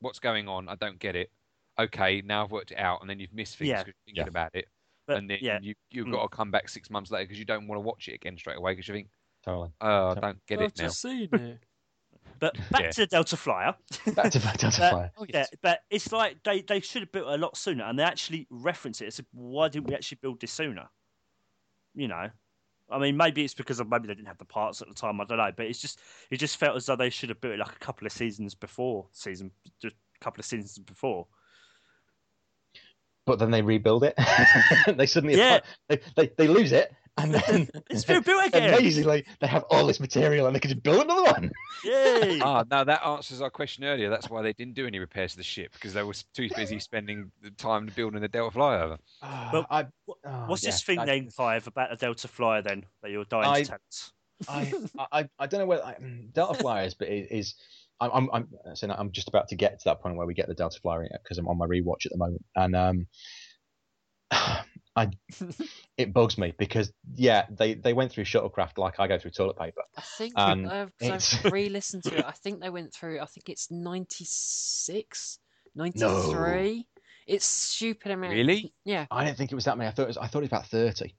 [0.00, 0.68] what's going on.
[0.68, 1.30] I don't get it.
[1.78, 3.76] Okay, now I've worked it out, and then you've missed things Yeah.
[3.78, 4.28] 'cause you're thinking Yeah.
[4.28, 4.66] about it,
[5.06, 6.12] But and then yeah, you you've Mm.
[6.12, 8.36] got to come back six months later because you don't want to watch it again
[8.38, 9.10] straight away because you think,
[9.44, 9.72] Totally.
[9.80, 10.84] oh, I don't get I've it now.
[10.84, 11.62] just seen it.
[12.38, 12.90] But back Yeah.
[12.90, 13.74] to the Delta Flyer.
[14.14, 15.10] Back to back to Uh, Flyer.
[15.16, 17.98] Oh, Yeah, but it's like they, they should have built it a lot sooner, and
[17.98, 19.06] they actually reference it.
[19.06, 20.88] It's why didn't we actually build this sooner?
[21.94, 22.28] You know,
[22.90, 25.20] I mean, maybe it's because of maybe they didn't have the parts at the time.
[25.20, 27.54] I don't know, but it's just it just felt as though they should have built
[27.54, 31.26] it like a couple of seasons before season, just a couple of seasons before.
[33.26, 34.14] But then they rebuild it.
[34.96, 35.60] they suddenly Yeah.
[35.88, 38.74] they, they they lose it, and then It's been built again.
[38.74, 41.50] amazingly they have all this material and they can just build another one.
[41.84, 42.40] Yay!
[42.42, 44.10] Ah, no, that answers our question earlier.
[44.10, 46.78] That's why they didn't do any repairs to the ship because they were too busy
[46.78, 48.98] spending the time building the Delta flyover.
[49.52, 52.62] Well, I, What- oh, What's this yeah, thing I- then, Clive, about the Delta Flyer
[52.62, 54.12] then that you're dying I- to tell us?
[54.48, 54.72] I,
[55.12, 55.94] I, I don't know whether I,
[56.32, 57.54] Delta Flyers, but it is.
[58.00, 58.28] I'm, I'm,
[58.66, 60.78] I'm, saying I'm just about to get to that point where we get the Delta
[60.80, 63.06] Flyer because I'm on my rewatch at the moment, and um,
[64.96, 65.10] I,
[65.96, 69.58] it bugs me because yeah, they they went through shuttlecraft like I go through toilet
[69.58, 69.82] paper.
[69.96, 72.24] I think Um, uh, 'cause it's- I've re-listened to it.
[72.24, 73.20] I think they went through.
[73.20, 75.38] I think it's 96,
[75.74, 76.86] 93.
[77.26, 78.32] It's stupid amount.
[78.34, 78.74] Really?
[78.84, 79.06] Yeah.
[79.10, 79.88] I didn't think it was that many.
[79.88, 81.16] I thought it was, I thought it was about thirty.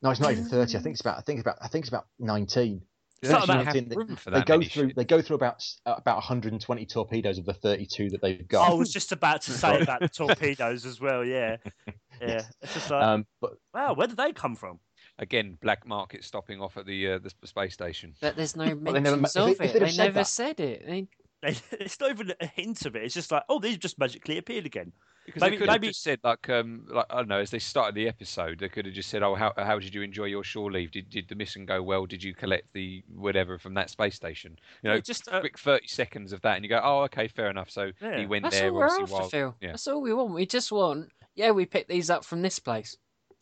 [0.00, 0.78] No, it's not even thirty.
[0.78, 1.18] I think it's about.
[1.18, 1.58] I think it's about.
[1.60, 2.82] I think it's about nineteen.
[3.22, 4.88] They not about have They, room for they go through.
[4.88, 4.94] ships.
[4.96, 8.70] They go through about uh, about 120 torpedoes of the 32 that they've got.
[8.70, 11.24] I was just about to say about the torpedoes as well.
[11.24, 11.56] Yeah,
[12.20, 12.42] yeah.
[12.62, 14.78] It's just like, um, but wow, where did they come from?
[15.18, 18.14] Again, black market stopping off at the uh, the space station.
[18.20, 19.78] But there's no Well, they never mentions ma- if of they- if it.
[19.80, 20.86] they'd They said never that- said it.
[20.86, 21.06] They,
[21.42, 23.02] They, it's not even a hint of it.
[23.02, 24.92] It's just like, oh, these just magically appeared again.
[25.28, 27.50] Because Maybe- they could have maybe- just said like um like I don't know as
[27.50, 30.24] they started the episode they could have just said oh how how did you enjoy
[30.24, 33.74] your shore leave did did the mission go well did you collect the whatever from
[33.74, 36.68] that space station you know Yeah, just uh, quick thirty seconds of that and you
[36.68, 38.18] go oh okay fair enough so Yeah.
[38.18, 39.54] he went that's there all we're after, while Phil.
[39.60, 39.70] yeah.
[39.72, 40.34] That's all we want.
[40.34, 41.10] We just want.
[41.34, 42.96] Yeah, we picked these up from this place.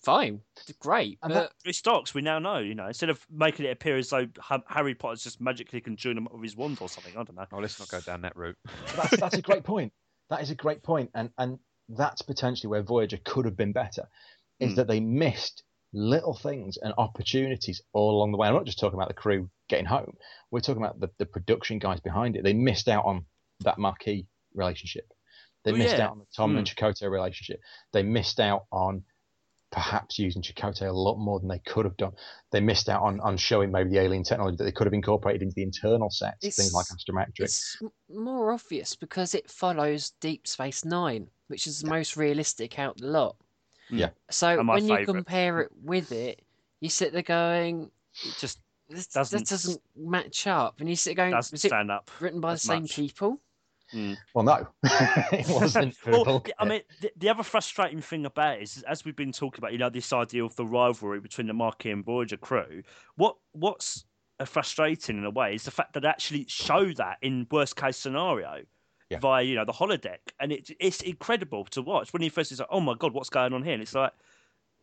[0.05, 0.43] Fine,
[0.79, 1.19] great.
[1.23, 2.13] And But three stocks.
[2.15, 4.27] We now know, you know, instead of making it appear as though
[4.69, 7.13] Harry Potter's just magically conjuring them up with his wand or something.
[7.17, 7.47] I don't know.
[7.53, 8.57] oh let's not go down that route
[8.95, 9.93] that's that's a great point.
[10.29, 14.09] That is a great point, and and that's potentially where Voyager could have been better,
[14.61, 14.77] is Hmm.
[14.77, 18.49] that they missed little things and opportunities all along the way.
[18.49, 20.17] I'm not just talking about the crew getting home.
[20.51, 22.43] We're talking about the, the production guys behind it.
[22.45, 23.25] They missed out on
[23.61, 25.11] that Maquis relationship.
[25.65, 26.07] They Oh, missed yeah.
[26.07, 27.61] out on the Tom and Chakotay relationship.
[27.93, 29.05] They missed out on
[29.73, 32.13] perhaps using Chakotay a lot more than they could have done.
[32.53, 35.43] They missed out on, on showing maybe the alien technology that they could have incorporated
[35.43, 37.41] into the internal sets, things like It's- astrometrics.
[37.45, 42.97] It's more obvious because it follows Deep Space Nine, which is the most realistic out
[42.99, 43.37] the lot.
[43.91, 44.11] Yeah.
[44.31, 46.43] So And my when you compare it with it,
[46.81, 47.91] you sit there going,
[48.25, 51.59] It just this Doesn't that doesn't match up, and you sit there going, was it
[51.59, 52.11] stand up.
[52.21, 52.95] written by the same much.
[52.95, 53.41] people?
[54.35, 55.97] Well, no, it wasn't.
[56.07, 59.61] well, I mean, the, the other frustrating thing about it is, as we've been talking
[59.61, 62.83] about, you know, this idea of the rivalry between the Maquis and Voyager crew.
[63.17, 64.05] What what's
[64.41, 67.77] uh, frustrating in a way is the fact that they actually show that in worst
[67.77, 68.63] case scenario
[69.11, 69.19] Yeah.
[69.21, 72.13] via you know the holodeck, and it, it's incredible to watch.
[72.13, 73.75] When you first it's like, oh my god, what's going on here?
[73.75, 74.13] And it's like,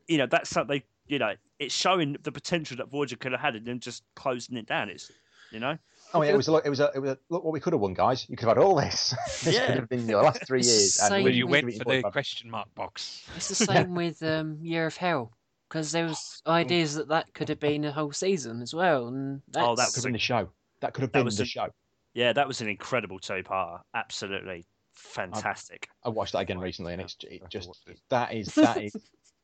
[0.07, 0.81] you know, that's something.
[1.07, 4.55] You know, it's showing the potential that Voyager could have had, and then just closing
[4.55, 4.89] it down.
[4.89, 5.11] It's
[5.51, 5.77] you know,
[6.13, 6.65] Oh, yeah, it was a look.
[6.65, 6.89] It was a.
[6.95, 8.25] It was a look what we could have won, guys.
[8.29, 9.13] You could have had all this.
[9.43, 9.65] this Yeah.
[9.67, 10.95] could have been the last three years.
[10.95, 13.27] the and same you went for the question mark box.
[13.35, 15.33] It's the same with um, Year of Hell
[15.67, 19.41] because there was ideas that that could have been a whole season as well, and
[19.51, 20.49] that's, Oh, that That could have been the show.
[20.79, 21.67] That could have That been was the a- show.
[22.13, 23.79] Yeah, that was an incredible two-parter.
[23.95, 25.87] Absolutely fantastic.
[26.05, 27.69] I watched that again recently, and it's it just
[28.09, 28.95] that is that is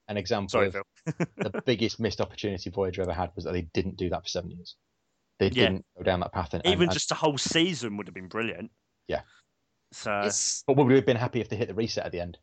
[0.08, 0.84] an example Sorry, of Phil.
[1.38, 4.52] the biggest missed opportunity Voyager ever had was that they didn't do that for seven
[4.52, 4.76] years.
[5.40, 5.66] They Yeah.
[5.70, 6.54] didn't go down that path.
[6.54, 8.72] And, and- Even and- just a whole season would have been brilliant.
[9.08, 9.22] Yeah.
[9.92, 12.20] So, it's but would we have been happy if they hit the reset at the
[12.20, 12.38] end?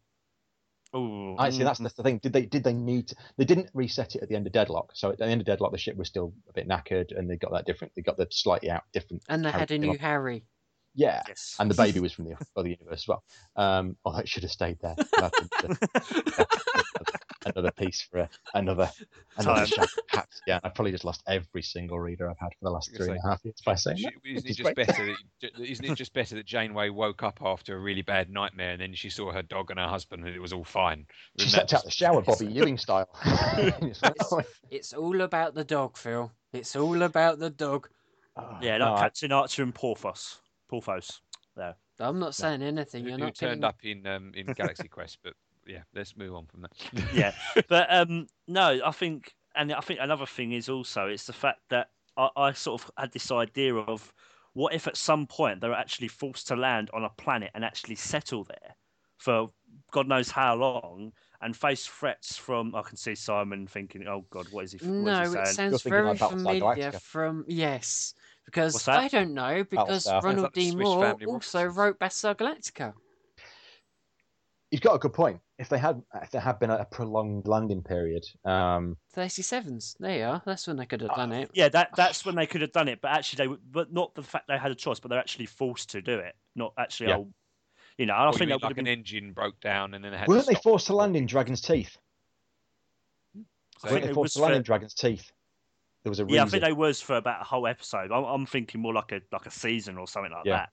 [0.94, 1.64] Ooh, I see.
[1.64, 2.18] That's that's the thing.
[2.18, 3.08] Did they did they need?
[3.08, 4.92] To, they didn't reset it at the end of Deadlock.
[4.94, 7.36] So at the end of Deadlock, the ship was still a bit knackered, and they
[7.36, 7.94] got that different.
[7.94, 9.22] They got the slightly out different.
[9.28, 10.44] and they had a new Harry.
[10.94, 11.56] Yeah, yes.
[11.58, 13.22] and the baby was from the other universe as well.
[13.54, 14.96] Um, although it should have stayed there.
[17.46, 18.90] That's a- another piece for a, another
[19.38, 19.66] another Time.
[19.66, 19.88] shot.
[20.08, 22.92] Perhaps, yeah, I've probably just lost every single reader I've had for the last I
[22.92, 24.12] was three gonna and a half years by saying Sh- that.
[24.24, 25.06] Isn't which it is just better?
[25.06, 25.16] That,
[25.56, 28.80] ju- isn't it just better that Janeway woke up after a really bad nightmare and
[28.80, 31.06] then she saw her dog and her husband and it was all fine?
[31.38, 33.08] She stepped out the shower, Bobby Ewing style.
[33.24, 34.00] It's
[34.70, 36.30] It's all about the dog, Phil.
[36.52, 37.88] It's all about the dog.
[38.36, 40.40] oh, yeah, no, like I- Captain Archer and Porthos.
[40.68, 41.20] Porthos.
[41.56, 41.74] There.
[41.98, 43.04] I'm not saying anything.
[43.04, 43.64] Who, You're who not turned getting...
[43.64, 45.18] up in um, in Galaxy Quest?
[45.24, 45.32] But
[45.66, 46.72] yeah, let's move on from that.
[47.14, 47.32] Yeah.
[47.68, 51.60] but um, no, I think, and I think another thing is also it's the fact
[51.70, 54.12] that I, I sort of had this idea of
[54.54, 57.64] what if at some point they were actually forced to land on a planet and
[57.64, 58.76] actually settle there
[59.18, 59.50] for
[59.92, 62.74] God knows how long and face threats from.
[62.74, 64.78] I can see Simon thinking, "Oh God, what is he?
[64.78, 69.08] What No, is he it saying?" sounds thinking very like familiar from yes, because I
[69.08, 70.22] don't know because Battlestar.
[70.22, 70.70] Ronald like D.
[70.76, 72.94] Moore also wrote Battlestar Galactica.
[74.70, 75.40] You've got a good point.
[75.58, 79.96] If they had, if there had been a prolonged landing period, um, 37s.
[80.00, 80.42] There you are.
[80.44, 81.50] That's when they could have done it.
[81.54, 84.14] Yeah, that that's when they could have done it, but actually they, would- but not
[84.14, 87.08] the fact they had a choice, but they're actually forced to do it, not actually.
[87.10, 87.18] Yeah.
[87.18, 87.32] Oh,
[87.96, 88.98] you know, I Or think mean that like have an been.
[88.98, 91.26] engine broke down and then it had weren't to they stop forced to land in
[91.26, 91.96] Dragon's Teeth?
[93.34, 95.32] I So- Weren't think they forced to land for- in Dragon's Teeth?
[96.02, 98.12] There was a Yeah, I think they was for about a whole episode.
[98.12, 100.66] I'm, I'm thinking more like a like a season or something like Yeah.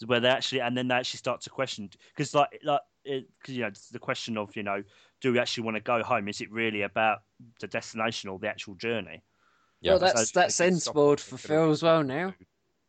[0.00, 3.54] that, where they actually and then they actually start to question because like like because
[3.54, 4.82] you know it's the question of you know
[5.20, 6.28] do we actually want to go home?
[6.28, 7.18] Is it really about
[7.60, 9.22] the destination or the actual journey?
[9.80, 12.02] Yeah, well, that's so- that's they can end stop board it, for Phil as well
[12.04, 12.34] now.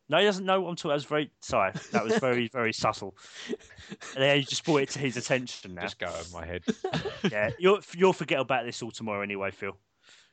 [0.08, 0.88] No, he doesn't know what I'm talking.
[0.90, 1.72] That was very sorry.
[1.92, 3.16] That was very very subtle.
[3.48, 5.82] And then you just brought it to his attention now.
[5.82, 6.62] Just go over my head.
[7.30, 9.76] Yeah, you'll you'll forget about this all tomorrow anyway, Phil.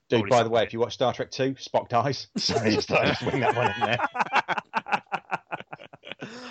[0.09, 0.51] Dude, Probably by the something.
[0.53, 2.27] way, if you watch Star Trek 2, Spock dies.
[2.37, 4.36] So I just thought I'd swing that one in there.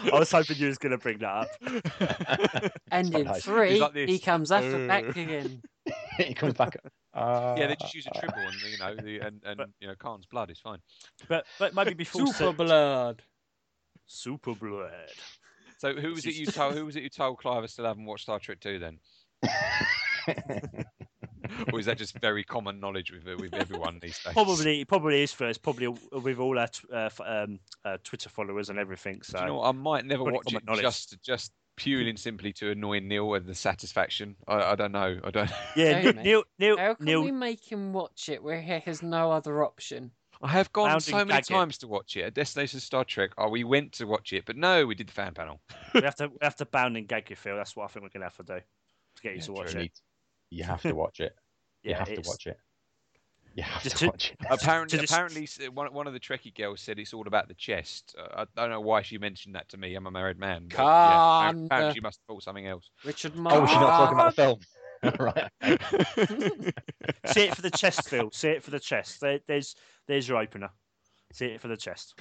[0.12, 2.72] I was hoping you was going to bring that up.
[2.90, 3.44] And in nice.
[3.44, 5.08] three, like he comes up and back Uh.
[5.20, 5.62] again.
[6.18, 6.76] he comes back.
[7.14, 9.88] Uh, yeah, they just use a triple and you know the and, and But- you
[9.88, 10.78] know Khan's blood is fine.
[11.28, 13.22] But but maybe before Super blood.
[14.06, 15.10] Super blood.
[15.78, 16.74] So who was it you told?
[16.74, 18.98] Who was it you told Clive I still haven't watched Star Trek two then?
[21.72, 24.32] or is that just very common knowledge with with everyone these days?
[24.32, 25.62] Probably probably is first.
[25.62, 29.22] Probably with all our t- uh, um, uh, Twitter followers and everything.
[29.22, 29.68] So Do you know what?
[29.68, 30.82] I might never watch it knowledge.
[30.82, 34.34] just just purely and simply to annoy Neil and the satisfaction.
[34.48, 35.18] I, I don't know.
[35.22, 35.50] I don't.
[35.76, 36.22] yeah, Hey, Neil.
[36.22, 39.62] Neil Neil, How can Neil we make him watch it where he has no other
[39.62, 40.10] option?
[40.42, 41.48] I have gone Bound so many gagged.
[41.48, 42.22] times to watch it.
[42.22, 45.12] At Destination Star Trek, oh, we went to watch it, but no, we did the
[45.12, 45.60] fan panel.
[45.94, 47.56] we have to we have to bound and gag you, Phil.
[47.56, 49.82] That's what I think we're gonna have to do to get you to watch true.
[49.82, 50.00] it.
[50.50, 51.34] You have to watch it.
[51.82, 52.58] You Yeah, have to watch it.
[53.54, 54.36] You have Just to to- watch it.
[54.50, 58.14] Apparently, just- apparently, one one of the Trekkie girls said it's all about the chest.
[58.18, 59.94] Uh, I don't know why she mentioned that to me.
[59.94, 60.66] I'm a married man.
[60.68, 62.90] But, yeah, apparently, she must have thought something else.
[63.04, 64.58] Richard Oh, she's not talking about the film.
[65.20, 65.48] right.
[67.32, 68.30] See it for the chest, Phil.
[68.32, 69.20] See it for the chest.
[69.20, 69.76] There, there's
[70.08, 70.70] there's your opener.
[71.32, 72.18] See it for the chest.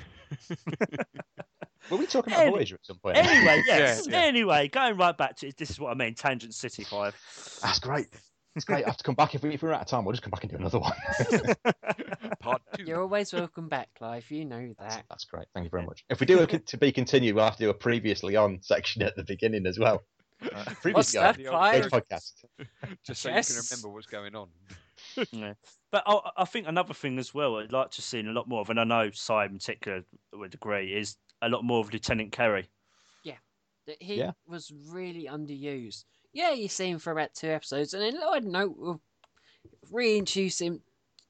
[1.89, 3.17] Were we talking about Any- Voyager at some point?
[3.17, 4.07] Anyway, yes.
[4.07, 4.25] Yeah, yeah.
[4.25, 6.15] Anyway, going right back to this is what I mean.
[6.15, 7.15] Tangent City Five.
[7.61, 8.07] That's great.
[8.55, 8.85] It's great.
[8.85, 10.05] I have to come back if, we, if we're out of time.
[10.05, 10.93] We'll just come back and do another one.
[12.39, 12.85] Part two.
[12.85, 14.31] You're always welcome back, Clive.
[14.31, 15.03] You know that.
[15.09, 15.47] that's great.
[15.53, 16.05] Thank you very much.
[16.09, 19.01] If we do a to be continued, we'll have to do a previously on section
[19.01, 20.03] at the beginning as well.
[20.41, 21.85] Uh, what's Previously that, on the old Clive?
[21.85, 22.31] Podcast.
[23.05, 24.47] Just so you can remember what's going on.
[25.31, 25.53] Yeah.
[25.91, 28.61] But I, I think another thing as well, I'd like to see a lot more
[28.61, 32.31] of, and I know Si in particular would agree, is a lot more of Lieutenant
[32.31, 32.69] Carey.
[33.85, 34.31] that he Yeah.
[34.47, 36.05] was really underused.
[36.33, 39.01] Yeah, you see him for about two episodes, and then I don't know, we'll
[39.89, 40.81] reintroduce him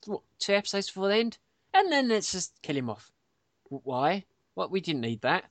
[0.05, 1.37] what, two episodes before the end,
[1.73, 3.11] and then let's just kill him off.
[3.69, 4.25] Why?
[4.53, 4.71] What?
[4.71, 5.45] We didn't need that.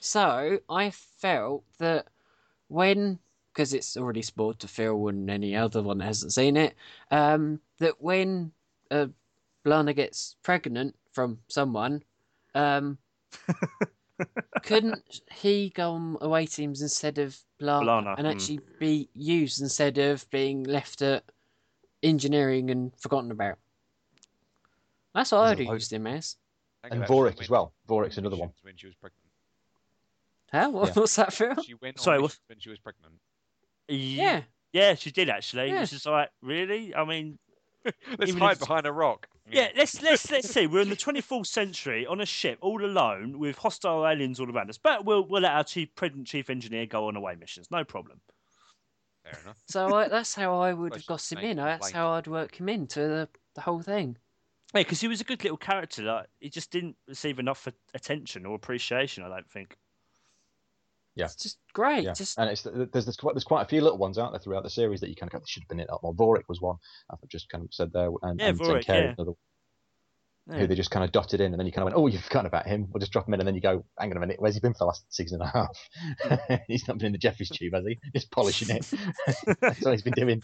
[0.00, 2.08] So I felt that
[2.68, 3.18] when,
[3.52, 6.74] because it's already spoiled to Phil and any other one that hasn't seen it,
[7.10, 8.52] um, that when
[8.90, 9.06] uh,
[9.64, 12.02] Lana gets pregnant from someone,
[12.54, 12.98] um,
[14.62, 18.78] couldn't he go on away teams instead of Lana, Lana, and actually hmm.
[18.78, 21.24] be used instead of being left at
[22.02, 23.58] engineering and forgotten about?
[25.14, 26.36] That's what There's I'd a have load- used him as.
[26.84, 27.72] And Vorik as well.
[27.88, 28.48] Vorik's another one.
[28.48, 29.24] missions When she was pregnant.
[30.52, 30.70] Huh?
[30.70, 31.00] What, Yeah.
[31.00, 31.62] What's that, Phil?
[31.62, 33.14] She went Sorry, what- when she was pregnant.
[33.88, 34.42] Yeah.
[34.72, 35.68] Yeah, she did actually.
[35.68, 35.80] Yeah.
[35.80, 36.94] Which is like, really?
[36.94, 37.38] I mean,
[38.18, 39.28] Let's hide if- behind a rock.
[39.50, 39.68] Yeah.
[39.76, 40.66] Let's let's let's see.
[40.66, 44.70] We're in the 24th century on a ship, all alone, with hostile aliens all around
[44.70, 44.78] us.
[44.78, 47.70] But we'll we'll let our chief president chief engineer go on away missions.
[47.70, 48.20] No problem.
[49.24, 49.56] Fair enough.
[49.66, 51.56] So I, that's how I would have got him in.
[51.56, 54.16] made That's how I'd work him into the, the whole thing.
[54.74, 56.02] Yeah, because he was a good little character.
[56.02, 59.24] Like he just didn't receive enough attention or appreciation.
[59.24, 59.76] I don't think.
[61.18, 61.24] Yeah.
[61.24, 62.04] It's just great.
[62.04, 64.38] Yeah, Just and it's there's there's quite, there's quite a few little ones out there
[64.38, 66.14] throughout the series that you kind of go, they should have been in that one.
[66.14, 66.76] Vorik was one,
[67.10, 69.14] I've just kind of said there, and, Yeah, and Vorik, Carey yeah.
[69.18, 69.32] another
[70.48, 70.58] Yeah.
[70.60, 72.22] who they just kind of dotted in, and then you kind of went, oh, you've
[72.22, 72.86] forgotten about him.
[72.92, 74.60] We'll just drop him in, and then you go, hang on a minute, where's he
[74.60, 76.38] been for the last season and a half?
[76.48, 76.54] Hmm.
[76.68, 77.98] he's not been in the Jefferies tube, has he?
[78.14, 78.86] Just polishing it.
[79.60, 80.42] That's what he's been doing.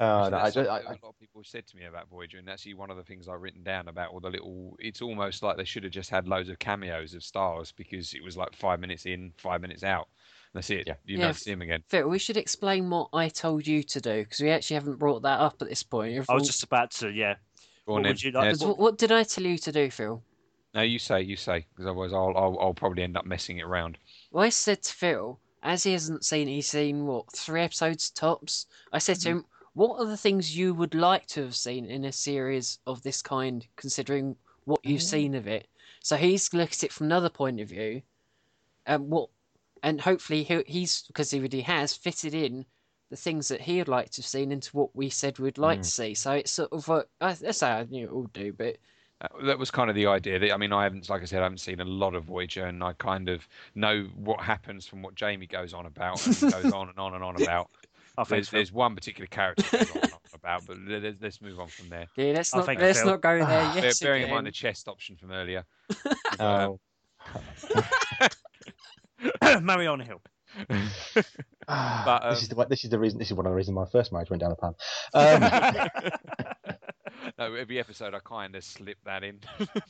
[0.00, 2.08] Oh, So no, I, just, I, a lot of people have said to me about
[2.08, 4.74] Voyager, and that's actually one of the things I've written down about all the little.
[4.78, 8.24] It's almost like they should have just had loads of cameos of stars because it
[8.24, 10.08] was like five minutes in, five minutes out.
[10.54, 10.84] That's it.
[10.86, 10.94] Yeah.
[11.04, 11.26] You Yeah.
[11.26, 11.82] don't see him again.
[11.88, 15.22] Phil, we should explain what I told you to do because we actually haven't brought
[15.22, 16.16] that up at this point.
[16.16, 17.10] If I was all- just about to.
[17.10, 17.34] Yeah.
[17.84, 18.10] What on then.
[18.10, 20.22] would you like- Yeah, 'Cause what, what did I tell you to do, Phil?
[20.74, 23.64] No, you say, you say, because otherwise I'll, I'll, I'll probably end up messing it
[23.64, 23.98] around.
[24.30, 28.66] Well, I said to Phil, as he hasn't seen, he's seen what three episodes tops.
[28.92, 29.38] I said to mm-hmm.
[29.38, 33.02] him, "What are the things you would like to have seen in a series of
[33.02, 35.68] this kind, considering what you've seen of it?"
[36.02, 38.02] So he's looked at it from another point of view,
[38.86, 39.30] and what,
[39.82, 42.66] and hopefully he, he's because he already has fitted in
[43.10, 45.80] the things that he would like to have seen into what we said we'd like
[45.80, 45.82] Mm.
[45.82, 46.14] to see.
[46.14, 48.76] So it's sort of what I- that's how I knew it would do, but
[49.20, 50.38] Uh, that was kind of the idea.
[50.38, 52.64] That, I mean, I haven't, like I said, I haven't seen a lot of Voyager,
[52.66, 56.70] and I kind of know what happens from what Jamie goes on about and goes
[56.72, 57.70] on and on and on about.
[58.18, 58.56] I think There's, so.
[58.56, 61.58] there's one particular character that goes on and on about, but let- let's, let's move
[61.60, 62.06] on from there.
[62.16, 63.46] yeah, let's not think let's not go there.
[63.62, 65.64] Ah, Bear- Yes, bearing in mind the chest option from earlier.
[66.40, 66.78] oh.
[69.60, 70.20] Marion Hill.
[71.72, 73.18] Ah, But, this um, is the this is the reason.
[73.20, 74.74] This is one of the reasons my first marriage went down the pan.
[75.14, 75.40] Um,
[77.38, 79.38] no, every episode I kind of slip that in.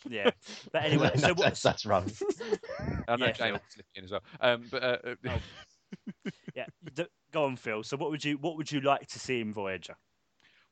[0.07, 0.31] Yeah.
[0.73, 2.11] But anyway, so that's, what's that's wrong.
[3.09, 3.61] I know Yeah, Jamie sure.
[3.71, 4.21] slipped in as well.
[4.43, 5.39] Um, but uh, uh, Oh.
[6.55, 6.67] yeah,
[7.33, 7.83] go on, Phil.
[7.83, 9.97] So what would you what would you like to see in Voyager?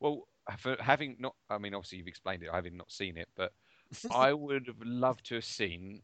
[0.01, 0.29] well,
[0.59, 2.51] for having not, I mean, obviously you've explained it.
[2.53, 3.53] Having not seen it, but
[4.15, 6.03] I would have loved to have seen.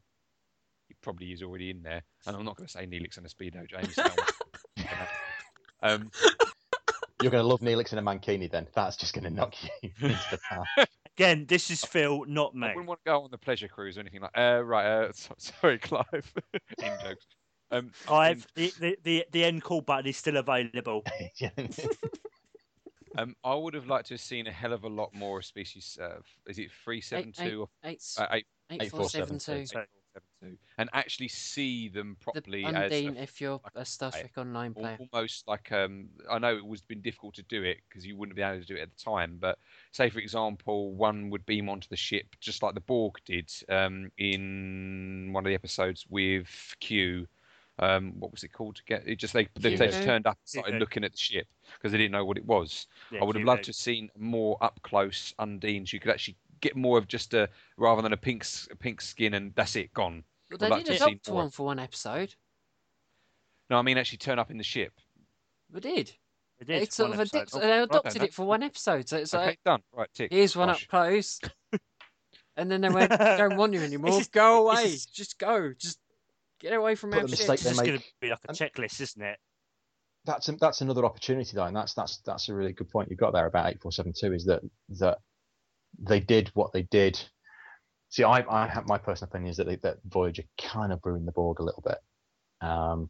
[0.89, 3.29] It probably is already in there, and I'm not going to say Neelix and a
[3.29, 3.95] speedo, James.
[3.95, 5.09] so I won't-
[5.81, 6.11] um,
[7.21, 8.67] You're going to love Neelix in a mankini then.
[8.75, 10.85] That's just going to knock you into the pan.
[11.17, 12.67] Again, this is Phil, not me.
[12.67, 12.75] I me.
[12.75, 14.37] wouldn't want to go on the pleasure cruise or anything like.
[14.37, 16.33] Uh, right, uh, so, sorry, Clive.
[16.83, 17.25] in jokes.
[17.71, 21.03] Um, I've the, the, the, the end call button is still available.
[23.17, 25.45] Um, I would have liked to have seen a hell of a lot more of
[25.45, 25.97] species.
[26.01, 29.53] Uh, is it three seven two or Eight, uh, eight eight, four, seven, two.
[29.53, 34.11] 8472 and actually see them The properly as Undine, a- if you're like a Star.
[34.11, 34.97] Trek Online player.
[35.11, 38.35] almost like um I know it was been difficult to do it because you wouldn't
[38.35, 39.57] be able to do it at the time but
[39.91, 44.09] say for example one would beam onto the ship just like the Borg did um
[44.17, 46.47] in one of the episodes with
[46.79, 47.27] Q
[47.79, 50.37] um what was it called to get it just they they, they just turned up
[50.41, 50.79] and started Q.
[50.79, 53.43] looking at the ship because they didn't know what it was Yeah, I would have
[53.43, 53.47] QV.
[53.47, 57.07] loved to have seen more up close Undine so you could actually get more of
[57.07, 60.57] just a rather than a pink s- a pink skin and that's it gone Well,
[60.57, 62.33] they did to adopt one for one episode.
[63.69, 64.93] no I mean actually turn up in the ship
[65.69, 66.13] They did.
[66.59, 66.83] It did.
[66.83, 67.37] is sort of episode.
[67.39, 69.09] adopted, Oh, they adopted don't it for one episode.
[69.09, 70.83] So it's okay like, done right tick here's one Gosh.
[70.83, 71.41] up close.
[72.55, 74.11] and then they went, don't want you anymore.
[74.11, 74.83] Just- go away.
[74.91, 75.73] just- Just go.
[75.77, 75.99] Just
[76.59, 77.49] get away from Put our the ship.
[77.49, 79.39] It's just going to be like a and- checklist, isn't it?
[80.25, 83.33] that's that's another opportunity though, and that's that's that's a really good point you've got
[83.33, 84.61] there about eight four seven two is that
[84.99, 85.19] that
[85.99, 87.19] they did what they did.
[88.09, 91.27] See, I I have my personal opinion is that they, that Voyager kind of ruined
[91.27, 91.97] the Borg a little bit.
[92.67, 93.09] Um,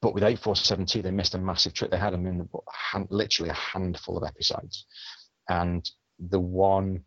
[0.00, 1.90] but with eight four seven two, they missed a massive trick.
[1.90, 2.48] They had them in
[2.92, 4.86] hand, literally a handful of episodes,
[5.48, 5.88] and
[6.18, 7.04] the one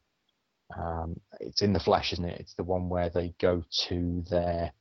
[0.77, 2.39] um, it's in the flesh, isn't it?
[2.39, 4.71] It's the one where they go to their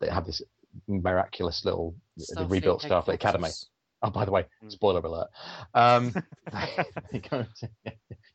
[0.00, 0.42] they have this
[0.88, 3.48] miraculous little the rebuilt Starfleet Academy.
[4.04, 4.72] Oh, by the way, Mm.
[4.72, 5.28] spoiler alert.
[5.74, 6.12] Um,
[6.52, 7.68] they, they go to,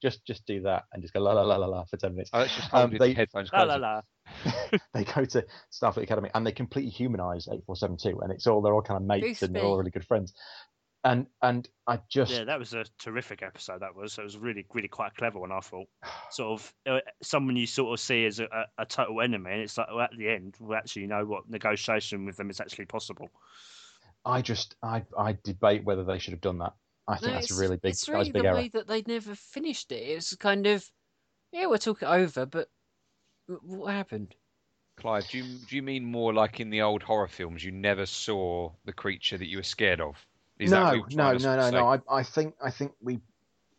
[0.01, 2.29] just just do that and just go la la la la la for ten minutes.
[2.33, 4.01] Oh, let's just Um, hold your they- headphones La la la.
[4.93, 8.47] they go to Starfleet Academy and they completely humanize eight four seven two, and it's
[8.47, 10.33] all they're all kind of mates and they're all really good friends.
[11.07, 13.81] And and I just Yeah, that was a terrific episode.
[13.81, 14.17] That was.
[14.17, 15.53] It was really, really quite a clever one.
[15.53, 15.87] I thought.
[16.31, 19.61] Sort of uh, someone you sort of see as a, a, a total enemy, and
[19.61, 22.87] it's like well, at the end, we actually know what negotiation with them is actually
[22.87, 23.29] possible.
[24.25, 26.73] I just I I debate whether they should have done that.
[27.07, 28.57] I think No, that's a really big It's that really a big the error.
[28.57, 30.09] way that they never finished it.
[30.09, 30.91] It was kind of,
[31.53, 32.67] yeah, we'll talk it over, but
[33.47, 34.35] what happened?
[34.97, 37.63] Clive, do you do you mean more like in the old horror films?
[37.63, 40.25] You never saw the creature that you were scared of.
[40.59, 41.87] Is that no, no, no, no, no.
[41.87, 43.19] I, I think I think we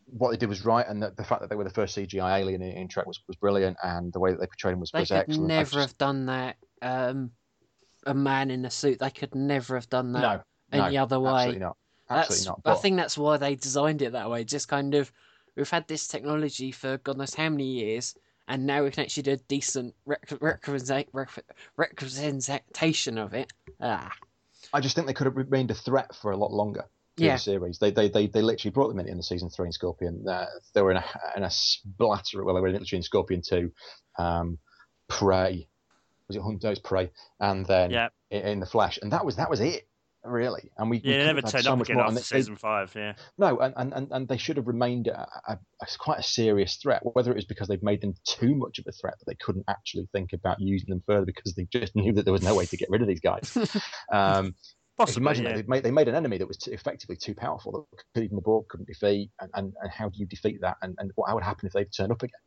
[0.06, 2.38] what they did was right, and that the fact that they were the first CGI
[2.40, 4.90] alien in, in Trek was, was brilliant, and the way that they portrayed him was,
[4.90, 5.52] They was could excellent.
[5.52, 6.56] I never just- have done that.
[6.80, 7.32] Um,
[8.06, 9.00] a man in a suit.
[9.00, 10.20] They could never have done that
[10.72, 11.30] no, any no, other way.
[11.32, 11.76] absolutely not.
[12.08, 12.60] Absolutely That's, not.
[12.64, 14.44] I think that's why they designed it that way.
[14.44, 15.12] Just kind of,
[15.56, 18.14] we've had this technology for God knows how many years,
[18.46, 21.28] and now we can actually do a decent rec- represent- rep-
[21.76, 23.52] representation of it.
[23.80, 24.10] Ah,
[24.72, 26.84] I just think they could have remained a threat for a lot longer.
[27.16, 27.32] Yeah.
[27.32, 27.78] the series.
[27.80, 30.24] They, they they they literally brought them in in the season three in Scorpion.
[30.28, 31.04] Uh, they were in a
[31.36, 32.44] in a splatter.
[32.44, 33.72] Well, they were literally in Scorpion two,
[34.18, 34.58] um,
[35.08, 35.66] Prey.
[36.28, 36.62] Was it Hunt?
[36.62, 37.10] No, it's Prey,
[37.40, 39.87] and then Yeah, in, in the Flesh, and that was that was it
[40.30, 40.70] really.
[40.76, 42.92] And we, we they never turned so up again after they- season five.
[42.94, 46.76] Yeah, No, and, and, and, they should have remained a, a, a, quite a serious
[46.76, 47.02] threat.
[47.02, 49.64] Whether it was because they've made them too much of a threat that they couldn't
[49.68, 52.66] actually think about using them further because they just knew that there was no way
[52.66, 53.56] to get rid of these guys.
[54.10, 54.54] Um,
[54.96, 55.22] possibly.
[55.22, 55.56] imagine yeah.
[55.56, 58.36] they made, they made an enemy that was too, effectively too powerful that could, even
[58.36, 60.76] the Borg couldn't defeat, and, and, and how do you defeat that?
[60.82, 62.40] And, and what would happen if they turn up again?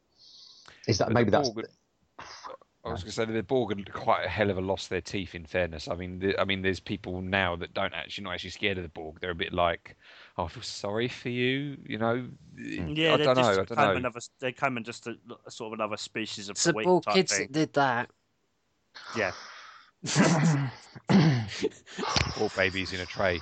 [0.88, 1.52] Is that But maybe that's
[2.84, 4.90] I was going to say that the Borg had quite a hell of a lost
[4.90, 5.36] their teeth.
[5.36, 8.50] In fairness, I mean, the, I mean, there's people now that don't actually not actually
[8.50, 9.20] scared of the Borg.
[9.20, 9.96] They're a bit like,
[10.38, 11.78] oh, I feel sorry for you.
[11.86, 12.28] You know,
[12.58, 13.44] Yeah, I they don't know.
[13.44, 13.92] I don't know.
[13.92, 14.20] another.
[14.40, 15.16] They came in just a,
[15.46, 17.48] a sort of another species of it's the the week ball kids thing.
[17.48, 18.10] that did that.
[19.16, 19.32] Yeah,
[22.40, 23.40] All babies in a tray.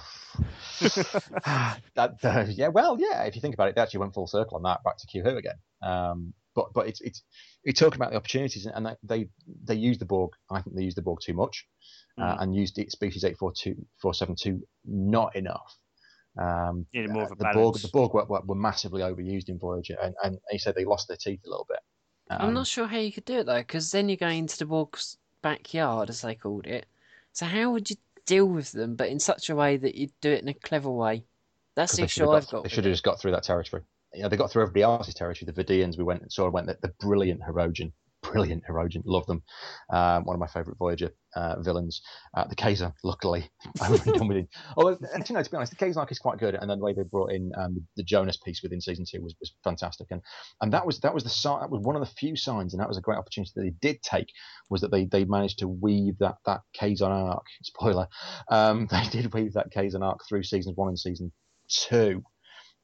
[0.82, 3.24] that uh, yeah, well, yeah.
[3.24, 5.24] If you think about it, they actually went full circle on that, back to Q
[5.24, 5.56] Who again.
[5.82, 7.24] Um, but but it's it's
[7.64, 9.30] you talk about the opportunities, and they they
[9.66, 10.32] they use the Borg.
[10.50, 11.66] I think they use the Borg too much,
[12.18, 12.42] uh, Mm.
[12.42, 15.76] and used it species eight four two four seven two not enough.
[16.38, 19.60] Um, Needed more of a the Borg the Borg were, were, were massively overused in
[19.60, 21.80] Voyager, and and he said they lost their teeth a little bit.
[22.30, 24.58] I'm Um, not sure how you could do it though, because then you're going into
[24.58, 26.86] the Borg's backyard, as they called it.
[27.34, 27.96] So how would you
[28.26, 30.92] deal with them, but in such a way that you'd do it in a clever
[30.92, 31.26] way?
[31.76, 32.64] That's the they issue I've got, got.
[32.64, 33.84] they should have just got through that territory.
[34.14, 35.52] You know, they got through everybody else's territory.
[35.52, 37.92] The Vidians, we went and saw went the, the brilliant Hirogen,
[38.22, 39.44] brilliant Hirogen, love them.
[39.92, 42.02] Um, one of my favourite Voyager uh, villains.
[42.36, 43.50] Uh, the Kazon, luckily,
[43.82, 44.48] I'm really done with him.
[44.78, 46.80] Although, and, you know, to be honest, the Kazon arc is quite good, and then
[46.80, 50.08] the way they brought in um, the, Jonas piece within season two was, was fantastic.
[50.12, 50.22] And
[50.62, 52.88] and that was that was the that was one of the few signs, and that
[52.88, 54.32] was a great opportunity that they did take
[54.70, 57.46] was that they they managed to weave that that Kazon arc.
[57.64, 58.08] Spoiler,
[58.50, 61.32] um, they did weave that Kazon arc through seasons one and season
[61.68, 62.24] two.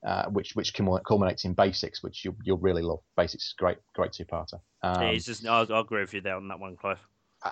[0.06, 0.72] Uh, which which
[1.08, 2.99] culminates in basics, which you'll you'll really love.
[3.18, 4.60] Basics is great, great two-parter.
[4.84, 6.99] Um, Yeah, it's just, I'll, I'll agree with you there on that one, Clive.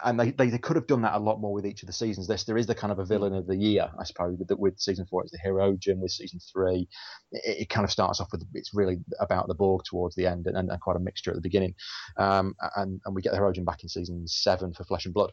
[0.04, 1.93] and they, they, they could have done that a lot more with each of the
[1.93, 2.28] seasons.
[2.28, 4.38] This there is the kind of a villain of the year, I suppose.
[4.38, 5.97] With, with season four, it's the Hirogen.
[5.97, 6.88] With season three,
[7.32, 10.45] it, it kind of starts off with it's really about the Borg towards the end,
[10.45, 11.74] and, and, quite a mixture at the beginning.
[12.18, 15.32] Um, and and we get the Hirogen back in season seven for Flesh and Blood.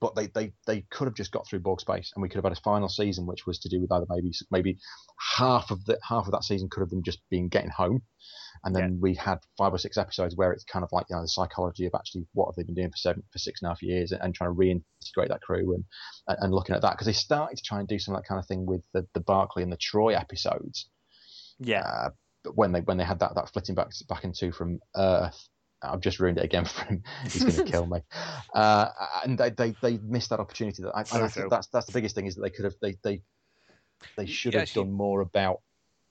[0.00, 2.44] But they, they, they could have just got through Borg space, and we could have
[2.44, 4.78] had a final season, which was to do with either maybe maybe
[5.36, 8.02] half of the half of that season could have them just been getting home,
[8.64, 11.22] and then we had five or six episodes where it's kind of like you know
[11.22, 13.70] the psychology of actually what have they been doing for seven for six and a
[13.70, 15.84] half years and, and trying to reintegrate that crew and
[16.26, 16.92] and looking at that.
[16.92, 19.06] Because they started to try and do some of that kind of thing with the,
[19.14, 20.88] the Barclay and the Troi episodes.
[21.58, 22.10] Yeah, uh,
[22.44, 25.48] but when they when they had that that flitting back back into from Earth.
[25.82, 27.02] I've just ruined it again for him.
[27.24, 28.00] He's going to kill me.
[28.54, 28.88] Uh,
[29.24, 30.82] and they, they, they missed that opportunity.
[30.82, 31.48] That I, and I Sorry, think Phil.
[31.50, 33.22] that's that's the biggest thing is that they could have they they
[34.16, 35.60] they should Yeah, have actually- done more about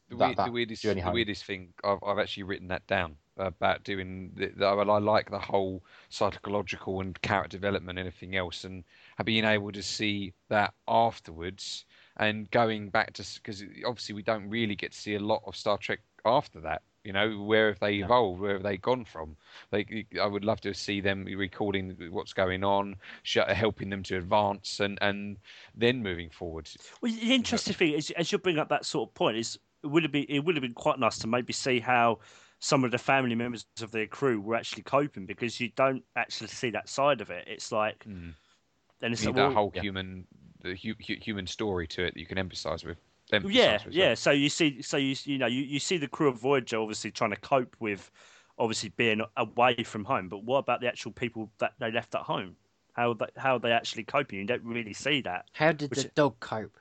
[0.09, 2.86] The, that- weird, that the weirdest, journey the weirdest thing, I've, I've actually written that
[2.88, 4.32] down about doing.
[4.36, 8.84] The, the, I I like the whole psychological and character development and everything else, and
[9.26, 11.86] being able to see that afterwards.
[12.20, 15.55] and going back to because obviously we don't really get to see a lot of
[15.55, 16.82] Star Trek after that.
[17.08, 18.41] You know, where have they evolved?
[18.41, 19.38] Where have they gone from?
[19.72, 24.18] They, I would love to see them recording what's going on, sh- helping them to
[24.18, 25.38] advance, and and
[25.74, 26.70] then moving forward.
[26.99, 29.88] Well, the interesting thing is, as you bring up that sort of point, is it
[29.88, 32.20] would have been it would have been quite nice to maybe see how
[32.60, 36.47] some of the family members of their crew were actually coping because you don't actually
[36.49, 37.47] see that side of it.
[37.47, 38.34] It's like, Mm.
[38.99, 39.82] then it's like, that well, whole yeah.
[39.82, 40.28] human,
[40.60, 42.97] the hu- hu- human story to it that you can emphasize with.
[43.32, 44.13] Emphasize yeah, with, yeah.
[44.13, 47.11] So you see, so you you know, you, you see the crew of Voyager obviously
[47.11, 48.09] trying to cope with
[48.57, 52.21] obviously being away from home, but what about the actual people that they left at
[52.21, 52.55] home?
[52.93, 54.39] How they, how are they actually coping?
[54.39, 55.45] You don't really see that.
[55.53, 56.78] How did Which- the dog cope?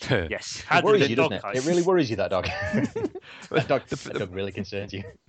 [0.10, 1.56] Yes, how It worries did you, the doesn't dog it?
[1.58, 1.64] cope?
[1.64, 2.44] It really worries you that dog.
[3.50, 5.04] that dog, The- that dog really concerns you.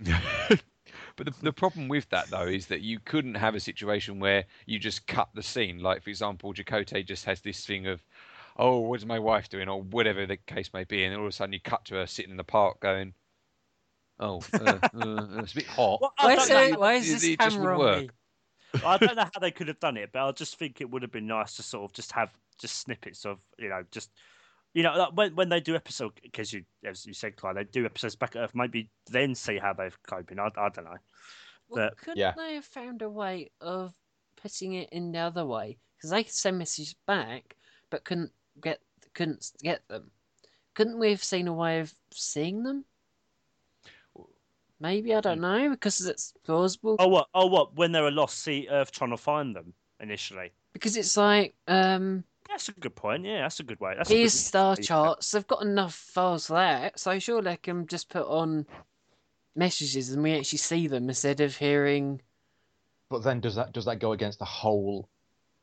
[1.16, 4.44] but the, the problem with that though is that you couldn't have a situation where
[4.66, 5.78] you just cut the scene.
[5.78, 8.02] Like for example, Chakotay just has this thing of,
[8.58, 11.30] oh, what's my wife doing, or whatever the case may be, and then all of
[11.30, 13.14] a sudden you cut to her sitting in the park going,
[14.20, 16.00] oh, uh, uh, it's a bit hot.
[16.00, 18.10] Well, Why is, know it, why is it- this it camera on me?
[18.84, 21.00] I don't know how they could have done it, but I just think it would
[21.02, 22.30] have been nice to sort of just have
[22.60, 24.10] just snippets of you know just
[24.74, 27.64] you know like when when they do episode because you as you said, Clive, they
[27.64, 28.54] do episodes back at Earth.
[28.54, 30.38] Maybe then see how they're coping.
[30.38, 30.96] I, I don't know.
[31.70, 32.34] Well, But- couldn't Yeah.
[32.36, 33.94] they have found a way of
[34.36, 35.78] putting it in the other way?
[35.96, 37.56] Because they could send messages back,
[37.90, 38.32] but couldn't
[38.62, 38.80] get
[39.14, 40.10] couldn't get them.
[40.74, 42.84] Couldn't we have seen a way of seeing them?
[44.80, 46.96] Maybe I don't know because it's plausible.
[47.00, 47.26] Oh what?
[47.34, 47.74] Oh what?
[47.76, 50.52] When they're a lost, sea Earth trying to find them initially.
[50.72, 53.24] Because it's like um, That's a good point.
[53.24, 53.94] Yeah, that's a good way.
[53.96, 55.32] That's here's good- star charts.
[55.32, 58.66] They've got enough files for that, so sure they can just put on
[59.56, 62.20] messages and we actually see them instead of hearing.
[63.10, 65.08] But then does that does that go against the whole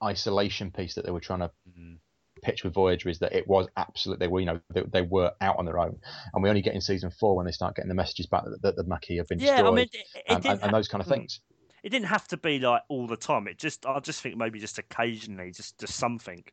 [0.04, 2.00] isolation piece that they were trying to Mm.
[2.46, 3.10] Pitch with Voyager?
[3.10, 5.80] Is that it was absolute they were you know they, they were out on their
[5.80, 6.00] own,
[6.34, 8.62] and we only get in season four when they start getting the messages back that,
[8.62, 10.88] that the Maquis have been Yeah, destroyed I mean, it, it and, and, and those
[10.88, 11.42] kind of things.
[11.84, 13.48] it didn't have to be like all the time.
[13.48, 16.44] It just I just think maybe just occasionally, just just something.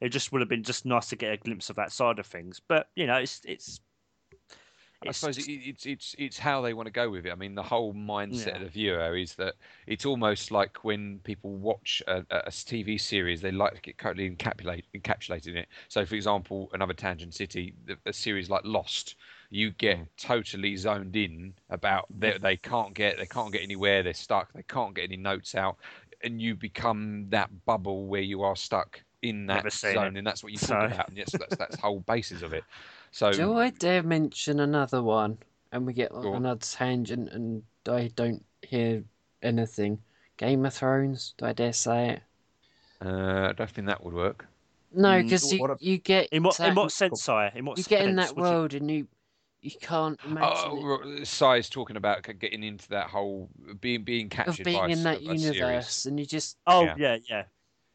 [0.00, 2.26] It just would have been just nice to get a glimpse of that side of
[2.26, 2.60] things.
[2.66, 3.80] But you know, it's it's.
[5.06, 7.32] I suppose it, it's it's it's how they want to go with it.
[7.32, 8.56] I mean, the whole mindset Yeah.
[8.56, 9.54] of the viewer is that
[9.86, 14.30] it's almost like when people watch a, a TV series, they like to get totally
[14.30, 15.68] encapsulate, encapsulated in it.
[15.88, 17.74] So, for example, another Tangent City,
[18.06, 19.16] a series like Lost,
[19.50, 24.14] you get totally zoned in about they they can't get they can't get anywhere, they're
[24.14, 25.76] stuck, they can't get any notes out,
[26.24, 30.18] and you become that bubble where you are stuck in that zone, it.
[30.18, 32.52] and that's what you So- talk about, and yes, that's that's the whole basis of
[32.52, 32.64] it.
[33.16, 33.32] So.
[33.32, 35.38] Do I dare mention another one
[35.72, 36.36] and we get on Go on.
[36.36, 39.04] another tangent and I don't hear
[39.42, 40.02] anything?
[40.36, 42.22] Game of Thrones, do I dare say it?
[43.00, 44.46] Uh, I don't think that would work.
[44.92, 47.50] No, Mm, because you, a- you get in what in that- what sense, sire?
[47.54, 49.08] In what you get in that would you- world and you
[49.62, 53.48] you can't imagine Oh, it, talking about getting into that whole
[53.80, 55.44] being being captured of being by in s- that a series.
[55.44, 56.94] universe and you just Oh Yeah.
[56.98, 57.44] yeah, yeah.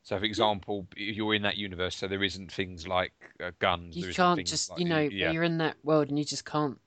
[0.03, 3.95] So, for example, you're in that universe, so there isn't things like uh, guns.
[3.95, 5.31] you there isn't can't just like- you know yeah.
[5.31, 6.79] you're in that world and you just can't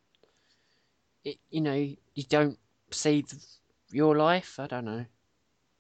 [1.24, 2.58] it, you know you don't
[2.90, 3.40] see th
[3.90, 5.04] your life i don't know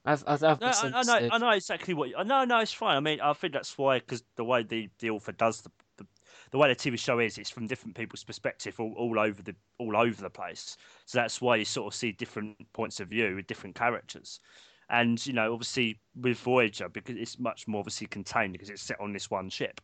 [0.04, 1.28] i've i've, I've No, I, I know.
[1.32, 2.08] I know exactly what.
[2.10, 2.96] You, no, no, it's fine.
[2.96, 6.06] I mean, I think that's why because the way the, the author does the, the
[6.50, 9.56] the way the TV show is, it's from different people's perspective, all, all over the
[9.78, 10.76] all over the place.
[11.06, 14.40] So that's why you sort of see different points of view with different characters.
[14.94, 19.00] And you know, obviously with Voyager, because it's much more obviously contained because it's set
[19.00, 19.80] on this one ship.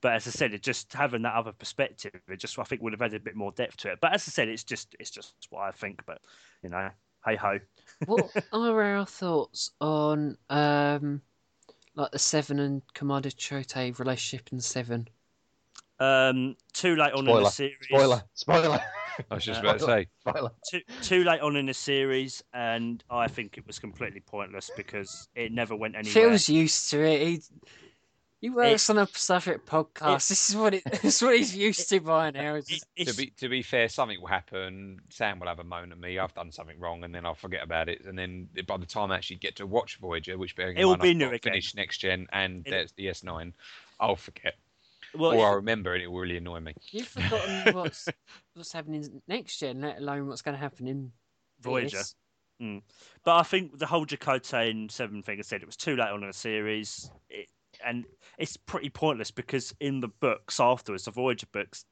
[0.00, 2.94] But as I said, it just having that other perspective, it just I think would
[2.94, 3.98] have added a bit more depth to it.
[4.00, 6.02] But as I said, it's just it's just what I think.
[6.06, 6.22] But
[6.62, 6.88] you know,
[7.26, 7.58] hey ho.
[8.06, 11.20] what are our thoughts on um
[11.94, 15.06] like the seven and commander Chakotay relationship in seven
[15.98, 17.76] Um, too late on in the series.
[17.82, 18.80] spoiler, spoiler,
[19.30, 20.06] I was just Uh, about to say.
[20.70, 25.28] Too, too late on in the series, and I think it was completely pointless because
[25.34, 26.12] it never went anywhere.
[26.30, 27.40] phil's used to it he
[28.40, 31.54] he works on a Star Trek podcast this is what it this is what he's
[31.54, 35.00] used to by now it's It- To be to be fair, something will happen.
[35.10, 36.18] Sam will have a moan at me.
[36.18, 38.04] I've done something wrong, and then I'll forget about it.
[38.04, 40.84] And then by the time I actually get to watch Voyager, which bearing in It
[40.84, 41.52] will mind be I've new got again.
[41.52, 43.52] finished next gen and It- there's the S9,
[43.98, 44.56] I'll forget,
[45.14, 46.74] well, or I'll remember, and it will really annoy me.
[46.90, 48.08] you've forgotten what's
[48.54, 51.12] what's happening next gen let alone what's going to happen in
[51.60, 51.98] Voyager.
[51.98, 52.14] this.
[52.60, 52.78] Hmm.
[53.24, 56.10] but I think the whole Chakotay and Seven thing I said it was too late
[56.10, 57.48] on in the series, it,
[57.84, 58.04] and
[58.36, 61.86] it's pretty pointless because in the books afterwards, the Voyager books,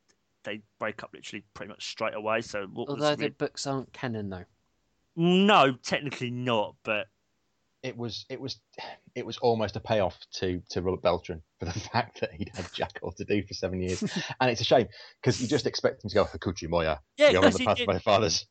[0.44, 2.42] they break up literally pretty much straight away.
[2.42, 4.44] So what was although the really- books aren't canon though
[5.16, 7.08] no, technically not, but
[7.82, 8.60] it was it was
[9.14, 12.66] it was almost a payoff to to Robert Beltran for the fact that he'd had
[12.72, 14.02] Jack all to do for seven years,
[14.40, 14.88] and it's a shame
[15.22, 17.80] because you just expect him to go oh, Akoochimoya, Yeah, you're on 'cause the path
[17.80, 18.46] of my fathers,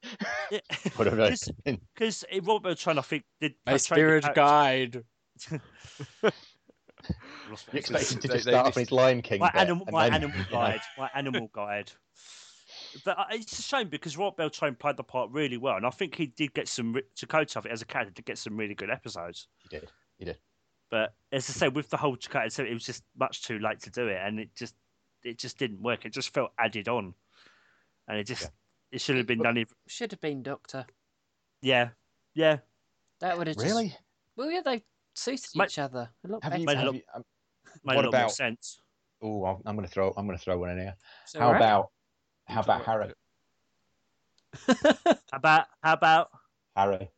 [0.95, 1.17] whatever.
[1.17, 5.03] Because- Because Robert Beltran, I think, did My the spirit guide.
[5.51, 5.53] You
[7.73, 9.39] expect him to just they start off in missed- his Lion King.
[9.39, 11.91] my bit animal, my then, animal guide, my animal guide.
[13.05, 15.89] But uh, it's a shame because Robert Beltran played the part really well, and I
[15.89, 16.93] think he did get some.
[16.93, 19.47] re- Chakotay, I think, as a character, to get some really good episodes.
[19.59, 19.89] He did.
[20.17, 20.37] He did.
[20.89, 23.79] But as I said, with the whole Chakotay, so it was just much too late
[23.81, 24.75] to do it, and it just,
[25.23, 26.05] it just didn't work.
[26.05, 27.13] It just felt added on,
[28.07, 28.47] and it just, Yeah.
[28.93, 29.57] it should have been done.
[29.57, 30.85] Even, Should have been Doctor.
[31.61, 31.89] yeah,
[32.35, 32.57] yeah.
[33.19, 33.65] That would have just.
[33.65, 33.95] Really?
[34.35, 34.83] Well, yeah, they
[35.15, 36.59] suited Mate, each other a lot Have better.
[36.61, 36.65] you?
[36.67, 37.23] Made a lot- you um,
[37.83, 38.79] Made What a lot more about- sense.
[39.21, 40.13] oh, I'm, I'm going to throw.
[40.15, 40.95] I'm going to throw one in here.
[41.23, 41.61] It's How alright.
[41.61, 41.89] about?
[42.47, 43.13] How about Harry?
[44.67, 46.29] How about, how about
[46.75, 47.09] Harry.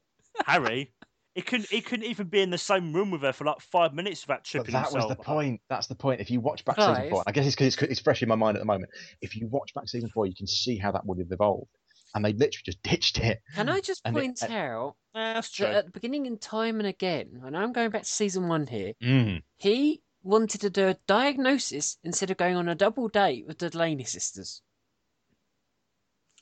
[0.45, 0.91] Harry?
[1.35, 3.93] He couldn't, he couldn't even be in the same room with her for like five
[3.93, 5.61] minutes without But tripping that was the point.
[5.69, 6.19] That's the point.
[6.19, 8.35] If you watch back season four, I guess it's because it's, it's fresh in my
[8.35, 8.91] mind at the moment.
[9.21, 11.69] If you watch back season four, you can see how that would have evolved,
[12.15, 13.39] and they literally just ditched it.
[13.55, 15.67] Can I just And it- point out that's true.
[15.67, 18.67] that at the beginning and time and again, and I'm going back to season one
[18.67, 19.43] here, Mm.
[19.57, 23.69] he wanted to do a diagnosis instead of going on a double date with the
[23.69, 24.61] Delaney sisters.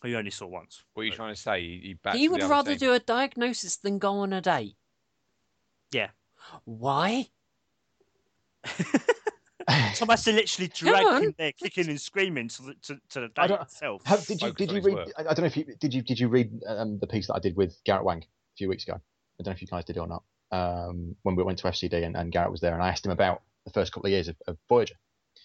[0.02, 0.84] Who you only saw once.
[0.94, 1.62] What are you trying to say?
[1.62, 2.80] He, he, backed would rather team.
[2.80, 4.76] do a diagnosis than go on a date.
[5.92, 6.10] Yeah.
[6.66, 7.28] Why?
[9.96, 13.20] Tom has to literally Come drag him there, kicking and screaming to the, to, to
[13.22, 14.02] the I date don't- itself.
[14.06, 14.96] How, did you did you read?
[14.96, 15.10] work.
[15.18, 17.36] I, I don't know if you did you did you read um, the piece that
[17.36, 18.94] I did with Garrett Wang a few weeks ago.
[18.94, 20.24] I don't know if you guys did it or not.
[20.50, 23.12] Um, when we went to FCD and, and Garrett was there, and I asked him
[23.12, 24.96] about the first couple of years of, of Voyager.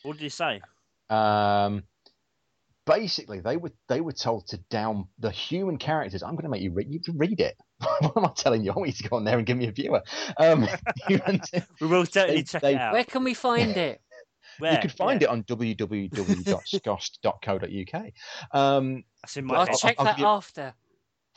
[0.02, 0.60] What did he say?
[1.10, 1.82] Um,
[2.86, 6.22] basically, they were they were told to down the human characters.
[6.22, 6.88] I'm going to make you read.
[6.90, 7.56] You read it.
[8.00, 8.72] what am I telling you?
[8.72, 10.02] I want you to go on there and give me a viewer.
[10.38, 10.68] Um,
[11.08, 11.20] you,
[11.80, 12.92] We will certainly They- check they- it out.
[12.92, 14.00] Where can we find it?
[14.58, 14.72] Where?
[14.72, 15.28] you could find Yeah.
[15.28, 18.04] it on www.scost.co.uk.
[18.52, 19.76] Um, That's in my I'll head.
[19.76, 20.74] check I'll that give you- after,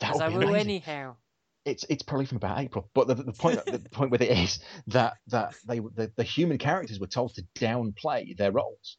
[0.00, 0.56] because I will amazing.
[0.60, 1.16] anyhow.
[1.64, 2.90] it's it's probably from about April.
[2.94, 6.58] But the, the point the point with it is that that they the, the human
[6.58, 8.98] characters were told to downplay their roles.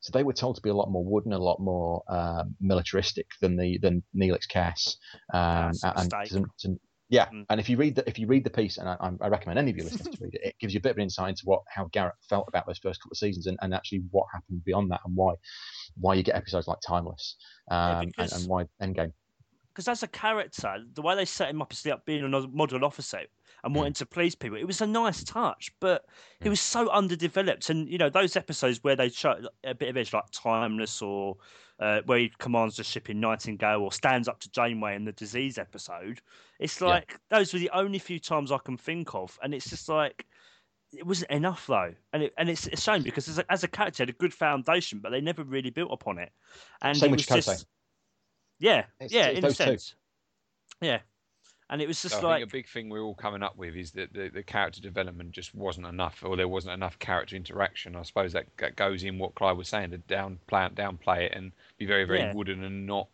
[0.00, 3.26] So they were told to be a lot more wooden, a lot more um, militaristic
[3.40, 4.96] than the than Neelix Kes.
[5.32, 6.26] Um, and mistake.
[6.28, 6.80] some- some-
[7.12, 7.44] yeah, Mm.
[7.50, 9.72] and if you read the if you read the piece, and I, I recommend any
[9.72, 11.42] of your listeners to read it, it gives you a bit of an insight into
[11.44, 14.62] what how Garrett felt about those first couple of seasons, and, and actually what happened
[14.64, 15.34] beyond that, and why
[16.00, 17.34] why you get episodes like Timeless,
[17.70, 19.12] um, and, because- and why Endgame.
[19.74, 22.84] because as a character, the way they set him up is like being a model
[22.84, 23.22] officer
[23.64, 25.72] and wanting to please people, it was a nice touch.
[25.80, 26.04] But
[26.40, 29.96] it was so underdeveloped, and you know those episodes where they show a bit of
[29.96, 31.36] edge, like Timeless, or
[31.78, 35.12] uh, where he commands the ship in Nightingale, or stands up to Janeway in the
[35.12, 36.20] disease episode.
[36.58, 36.88] It's Yeah.
[36.88, 40.26] like those were the only few times I can think of, and it's just like.
[40.92, 43.68] It wasn't enough though, and it, and it's a shame because as a, as a
[43.68, 46.32] character, had a good foundation, but they never really built upon it.
[46.82, 47.66] And Same it with was just,
[48.58, 49.64] yeah, It's- yeah, it's in a those two.
[49.64, 49.94] sense,
[50.80, 50.98] yeah.
[51.72, 53.56] And it was just So I like, think a big thing we're all coming up
[53.56, 57.36] with is that the, the character development just wasn't enough, or there wasn't enough character
[57.36, 57.94] interaction.
[57.94, 61.52] I suppose that, that goes in what Clive was saying to downplay downplay it, and
[61.78, 62.32] be very, very Yeah.
[62.34, 63.06] wooden and not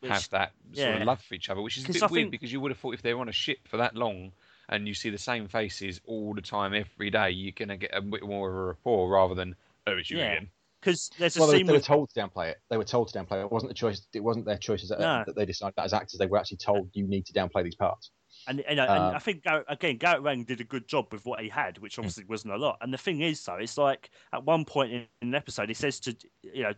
[0.00, 0.96] which- have that sort yeah.
[0.98, 2.70] of love for each other, which is a bit I weird think- because you would
[2.70, 4.32] have thought if they're on a ship for that long
[4.68, 8.02] and you see the same faces all the time every day, you're gonna get a
[8.02, 9.56] bit more of a rapport rather than
[9.86, 10.32] oh it's you Yeah.
[10.32, 10.50] again.
[10.82, 12.58] Because there's a Well, they, scene they were with told to downplay it.
[12.68, 13.44] They were told to downplay it.
[13.44, 14.06] It wasn't a choice.
[14.12, 15.22] It wasn't their choices that, No.
[15.26, 16.18] that they decided that as actors.
[16.18, 18.10] They were actually told you need to downplay these parts.
[18.48, 21.40] and, and, and Uh, I think again Garrett Wang did a good job with what
[21.40, 22.78] he had, which obviously wasn't a lot.
[22.80, 26.00] And the thing is, though, it's like at one point in, an episode, he says
[26.00, 26.72] to you know,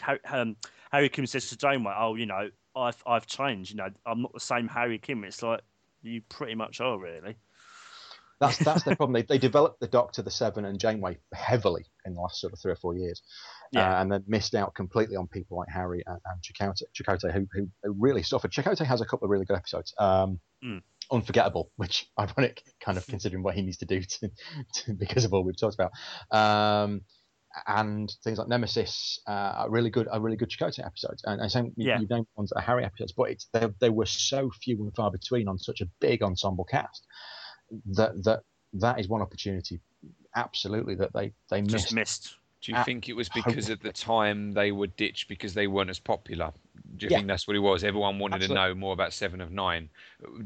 [0.00, 0.56] Harry, um,
[0.92, 3.70] Harry Kim says to Janeway, "Oh, you know, I've I've changed.
[3.70, 5.62] You know, I'm not the same Harry Kim." It's like
[6.02, 7.36] you pretty much are, really.
[8.40, 9.14] That's that's their problem.
[9.14, 12.60] They, they developed the Doctor, the Seven, and Janeway heavily in the last sort of
[12.60, 13.20] three or four years,
[13.72, 13.98] Yeah.
[13.98, 17.46] uh, and then missed out completely on people like Harry and, and Chakotay, Chakotay who,
[17.52, 18.52] who who really suffered.
[18.52, 19.92] Chakotay has a couple of really good episodes.
[19.98, 20.82] Um, Mm.
[21.12, 24.30] Unforgettable, which ironic, kind of considering what he needs to do to,
[24.74, 25.92] to because of all we've talked about.
[26.36, 27.02] Um,
[27.66, 31.22] and things like Nemesis uh, are really good, are really good Chakotay episodes.
[31.24, 32.00] And, and same, you- Yeah.
[32.00, 34.94] you've named ones that are Harry episodes, but it's they, they were so few and
[34.94, 37.06] far between on such a big ensemble cast
[37.86, 38.42] that that
[38.74, 39.80] that is one opportunity,
[40.36, 41.94] absolutely that they they Just missed.
[41.94, 42.34] missed.
[42.60, 45.90] Do you think it was because at the time they were ditched because they weren't
[45.90, 46.52] as popular?
[46.96, 47.18] Do you Yeah.
[47.18, 47.84] think that's what it was?
[47.84, 48.56] Everyone wanted Absolutely.
[48.56, 49.88] to know more about Seven of Nine.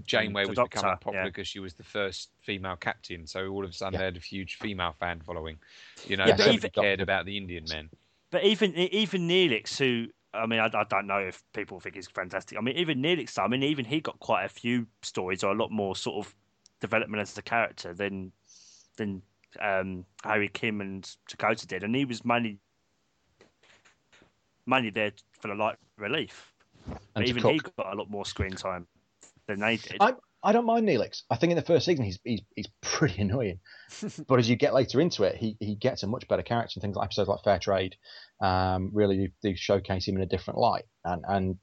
[0.04, 1.28] Janeway the was Doctor, becoming popular yeah.
[1.28, 3.98] because she was the first female captain, so all of a sudden Yeah.
[4.00, 5.58] they had a huge female fan following.
[6.06, 7.88] You know, Yeah, nobody but even- cared about the Indian men.
[8.30, 12.08] But even even Neelix, who I mean, I, I don't know if people think he's
[12.08, 12.56] fantastic.
[12.58, 15.54] I mean, even Neelix, I mean, even he got quite a few stories, or a
[15.54, 16.34] lot more sort of
[16.82, 18.32] development as a character than
[18.98, 19.22] than
[19.60, 22.58] um, Harry Kim and Chakotay did, and he was mainly
[24.66, 26.52] mainly there for the light relief.
[26.86, 27.52] But And to even cook.
[27.52, 28.86] he got a lot more screen time
[29.46, 29.96] than they did.
[30.00, 31.22] I, I don't mind Neelix.
[31.30, 33.60] I think in the first season he's he's, he's pretty annoying,
[34.28, 36.74] but as you get later into it, he, he gets a much better character.
[36.76, 37.96] And things like episodes like Fair Trade,
[38.40, 41.58] um, really do showcase him in a different light, and and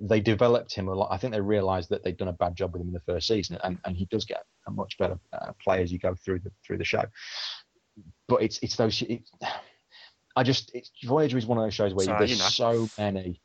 [0.00, 1.08] they developed him a lot.
[1.12, 3.26] I think they realised that they'd done a bad job with him in the first
[3.26, 6.40] season, and, and he does get a much better uh, play as you go through
[6.40, 7.02] the through the show.
[8.28, 9.02] But it's it's those.
[9.02, 9.22] It,
[10.36, 12.48] I just it's, Voyager is one of those shows where So, there's you know.
[12.48, 13.40] so many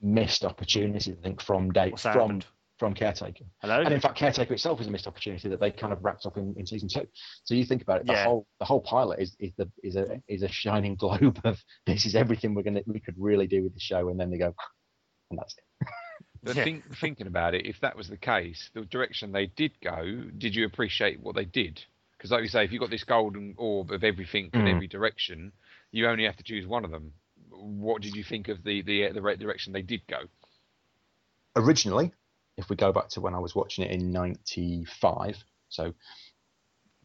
[0.00, 1.14] missed opportunities.
[1.18, 2.46] I think from date from happened?
[2.78, 3.44] from Caretaker.
[3.60, 3.82] Hello.
[3.82, 6.38] And in fact, Caretaker itself was a missed opportunity that they kind of wrapped up
[6.38, 7.06] in, in season two.
[7.44, 8.24] So you think about it, the Yeah.
[8.24, 12.06] whole the whole pilot is, is the is a is a shining globe of this
[12.06, 14.54] is everything we're gonna we could really do with the show, and then they go,
[15.30, 15.64] and that's it.
[16.42, 16.64] But Yeah.
[16.64, 20.54] think, thinking about it, if that was the case, the direction they did go, did
[20.54, 21.84] you appreciate what they did?
[22.16, 24.70] Because, like you say, if you've got this golden orb of everything in Mm.
[24.72, 25.52] every direction,
[25.92, 27.12] you only have to choose one of them.
[27.50, 30.20] What did you think of the the, the right direction they did go?
[31.56, 32.12] Originally,
[32.56, 35.36] if we go back to when I was watching it in '95,
[35.68, 35.94] so When you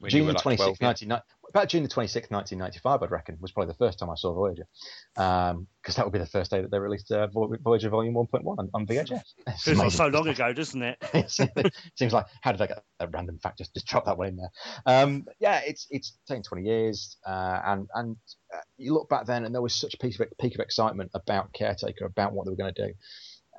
[0.07, 1.19] June the like 26th, 12, yeah?
[1.49, 4.67] about June the 26th, 1995, I'd reckon, was probably the first time I saw Voyager.
[5.15, 8.69] Because that would be the first day that they released uh, Voyager Volume 1.1 on,
[8.73, 9.21] on VHS.
[9.47, 9.89] It's like amazing.
[9.91, 10.97] so long ago, doesn't it?
[11.13, 13.59] it seems like how did I get a random fact?
[13.59, 14.49] Just just drop that one in there.
[14.85, 18.17] Um, yeah, it's it's taken 20 years, uh, and and
[18.53, 21.11] uh, you look back then, and there was such a peak of peak of excitement
[21.13, 22.93] about Caretaker, about what they were going to do,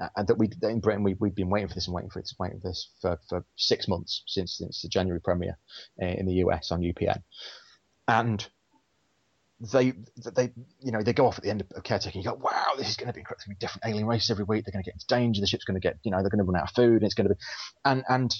[0.00, 2.20] uh, and that we in Britain we we'd been waiting for this and waiting for
[2.20, 5.58] this, waiting for this for, for six months since since the January premiere
[6.02, 7.22] uh, in the US on UPN,
[8.08, 8.46] and
[9.60, 9.94] they
[10.34, 12.74] they you know they go off at the end of caretaker and you go wow
[12.76, 14.64] this is going to be be different alien races every week.
[14.64, 15.40] They're going to get into danger.
[15.40, 17.04] The ship's going to get you know they're going to run out of food and
[17.04, 17.40] it's going to be
[17.84, 18.34] and and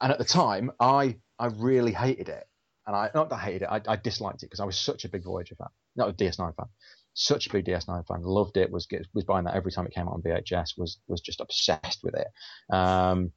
[0.00, 2.46] and at the time I I really hated it.
[2.86, 5.04] And I not that I hated it I, I disliked it because I was such
[5.04, 6.66] a big Voyager fan not a DS9 fan
[7.14, 9.92] such a big DS9 fan loved it was get- was buying that every time it
[9.94, 12.28] came out on VHS was was just obsessed with it
[12.74, 13.32] um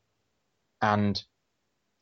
[0.81, 1.23] and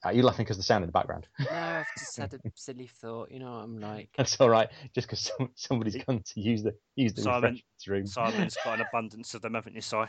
[0.04, 2.88] uh, you're laughing because the sound in the background No, I've just had a silly
[2.88, 3.30] thought.
[3.30, 4.10] You know what I'm like.
[4.18, 4.68] That's all right.
[4.96, 8.08] Just because some, somebody's gone to use the use the Simon- refreshments room.
[8.08, 9.96] Simon's got an abundance of them, haven't you, Si?
[9.96, 10.08] Oh,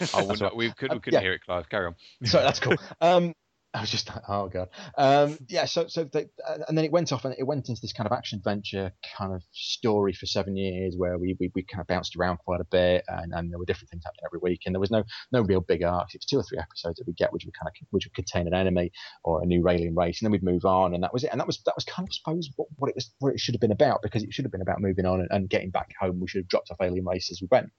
[0.00, 0.56] That's we're right.
[0.56, 1.20] we, could, Uh, we couldn't yeah.
[1.20, 1.68] hear it, Clive.
[1.68, 1.94] Carry on.
[2.24, 2.74] So that's cool.
[3.00, 3.32] Um,
[3.74, 4.68] I was just like, oh god.
[4.98, 5.64] Um, yeah.
[5.64, 8.06] So so they, uh, and then it went off and it went into this kind
[8.06, 11.86] of action adventure kind of story for seven years where we we, we kind of
[11.86, 14.74] bounced around quite a bit and, and there were different things happening every week and
[14.74, 16.14] there was no no real big arcs.
[16.14, 18.14] It was two or three episodes that we get which would kind of which would
[18.14, 18.90] contain an enemy
[19.22, 21.30] or a new alien race and then we'd move on and that was it.
[21.30, 23.38] And that was that was kind of I suppose what, what it was what it
[23.38, 25.70] should have been about because it should have been about moving on and, and getting
[25.70, 26.18] back home.
[26.18, 27.70] We should have dropped off alien race as we went.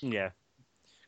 [0.00, 0.30] Yeah.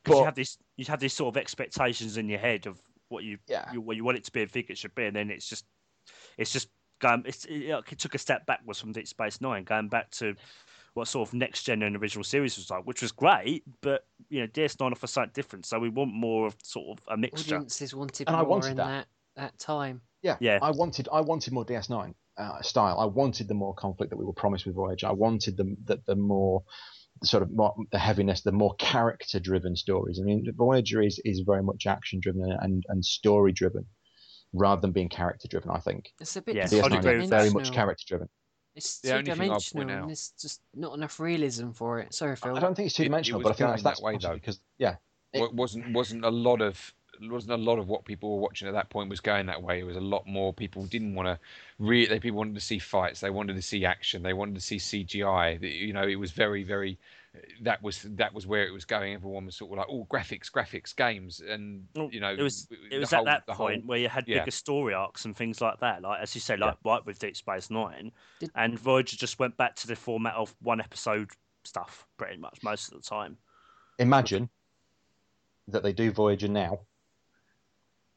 [0.04, 2.80] Because you had this, you had these sort of expectations in your head of
[3.10, 3.70] what you, Yeah.
[3.72, 5.46] you what you want it to be and think it should be, and then it's
[5.48, 5.66] just,
[6.38, 6.68] it's just
[7.00, 7.22] going.
[7.26, 10.34] It's, it, it took a step backwards from Deep Space Nine, going back to
[10.94, 14.40] what sort of next gen and original series was like, which was great, but you
[14.40, 17.56] know, DS9 offers something different, so we want more of sort of a mixture.
[17.56, 19.06] Audiences wanted And I more wanted in that.
[19.36, 19.42] that.
[19.42, 20.00] that time.
[20.22, 20.58] Yeah, Yeah.
[20.60, 22.98] I wanted I wanted more DS9 uh, style.
[22.98, 25.06] I wanted the more conflict that we were promised with Voyager.
[25.06, 26.64] I wanted the the, the more
[27.20, 30.18] the sort of more, the heaviness, the more character driven stories.
[30.20, 33.86] I mean, Voyager is is very much action driven and and story driven
[34.52, 35.70] rather than being character driven.
[35.70, 38.28] I think It's a bit Yeah, I'd DS9 agree is very much character driven.
[38.74, 41.98] It's The only thing I'd point two-dimensional, out- and there's just not enough realism for
[42.00, 42.14] it.
[42.14, 42.56] Sorry, Phil.
[42.56, 44.16] I don't think it's two dimensional, it but I think going that's, that's that way,
[44.20, 44.34] though.
[44.34, 44.96] because yeah,
[45.32, 46.94] It- Wa- wasn't wasn't a lot of
[47.28, 49.80] wasn't a lot of what people were watching at that point was going that way.
[49.80, 51.38] It was a lot more people didn't want to
[51.78, 54.60] re they people wanted to see fights, they wanted to see action, they wanted to
[54.60, 55.60] see CGI.
[55.60, 56.98] You know, it was very very
[57.62, 59.14] that was that was where it was going.
[59.14, 62.98] Everyone was sort of like, oh, graphics, graphics, games, and you know, it was it
[62.98, 64.40] was whole- at that the whole- point where you had yeah.
[64.40, 66.02] bigger story arcs and things like that.
[66.02, 68.10] Like as you say, like right with Deep Space Nine,
[68.40, 71.30] Did- and Voyager just went back to the format of one episode
[71.64, 73.36] stuff pretty much most of the time.
[73.98, 74.48] imagine
[75.68, 76.80] that they do Voyager now,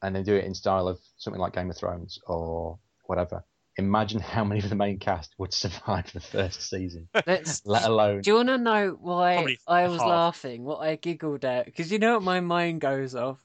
[0.04, 3.42] and they do it in style of something like Game of Thrones or whatever.
[3.76, 7.62] Imagine how many of the main cast would survive the first season, Let's.
[7.66, 8.20] let alone.
[8.20, 10.08] Do you want to know why Probably I was half.
[10.08, 10.64] laughing?
[10.64, 11.64] What I giggled at?
[11.64, 13.38] Because you know what my mind goes off.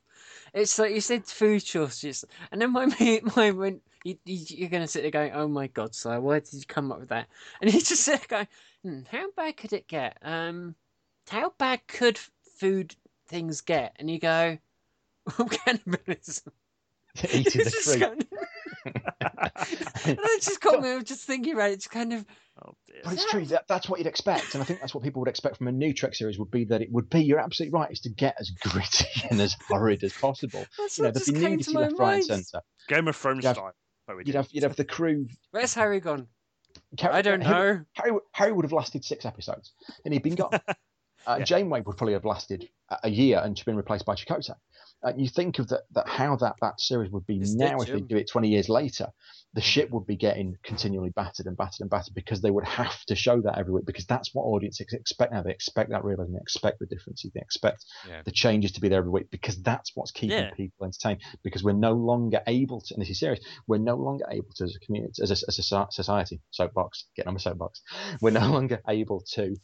[0.53, 3.81] It's like you said food shortages, and then my ma- mind went.
[4.03, 6.65] You, you, you're going to sit there going, "Oh my god, sir, why did you
[6.67, 7.27] come up with that?"
[7.61, 8.47] And you just sit there going,
[8.83, 10.17] hmm, "How bad could it get?
[10.21, 10.75] Um,
[11.27, 12.19] how bad could
[12.59, 12.95] food
[13.27, 14.57] things get?" And you go,
[15.65, 16.53] "Cannibalism."
[17.33, 17.99] eating the It's just fruit.
[17.99, 18.23] going-
[20.05, 20.89] And it just got me.
[20.91, 21.73] I was just thinking about it.
[21.73, 22.25] It's kind of
[22.63, 23.01] Oh dear.
[23.03, 23.45] But it's true.
[23.45, 25.71] That, that's what you'd expect, and I think that's what people would expect from a
[25.71, 26.37] new Trek series.
[26.37, 27.21] Would be that it would be.
[27.23, 27.89] You're absolutely right.
[27.91, 30.65] Is to get as gritty and as horrid as possible.
[30.77, 32.45] that's You know, what there'd just be came nudity to my left, right, and mind.
[32.45, 32.65] centre.
[32.89, 33.73] Game of Thrones You'd have- style.
[34.07, 35.27] but You'd have you'd have the crew.
[35.51, 36.27] Where's Harry gone?
[36.99, 37.85] Harry- I don't Harry- know.
[37.93, 39.71] Harry, Harry would have lasted six episodes,
[40.03, 40.51] and he'd been gone.
[41.27, 41.43] Uh, Yeah.
[41.45, 44.55] Janeway would probably have lasted a- a year and she'd been replaced by Chakotay.
[45.01, 47.87] Uh, you think of that, that how that, that series would be It's now if
[47.87, 49.07] they do it 20 years later.
[49.53, 53.03] The ship would be getting continually battered and battered and battered because they would have
[53.05, 55.41] to show that every week because that's what audiences expect now.
[55.41, 58.21] They expect that realism, they expect the differences, they expect Yeah.
[58.23, 60.51] the changes to be there every week because that's what's keeping Yeah.
[60.53, 61.21] people entertained.
[61.43, 64.65] Because we're no longer able to, and this is serious, we're no longer able to,
[64.65, 67.81] as a community, as a, as a society, soapbox, get on my soapbox,
[68.21, 69.55] we're no longer able to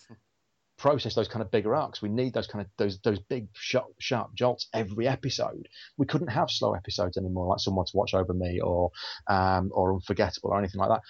[0.77, 2.01] process those kind of bigger arcs.
[2.01, 5.67] We need those kind of those those big sharp, sharp jolts every episode.
[5.97, 8.91] We couldn't have slow episodes anymore, like Someone to Watch Over Me or
[9.27, 11.01] um, or Unforgettable or anything like that.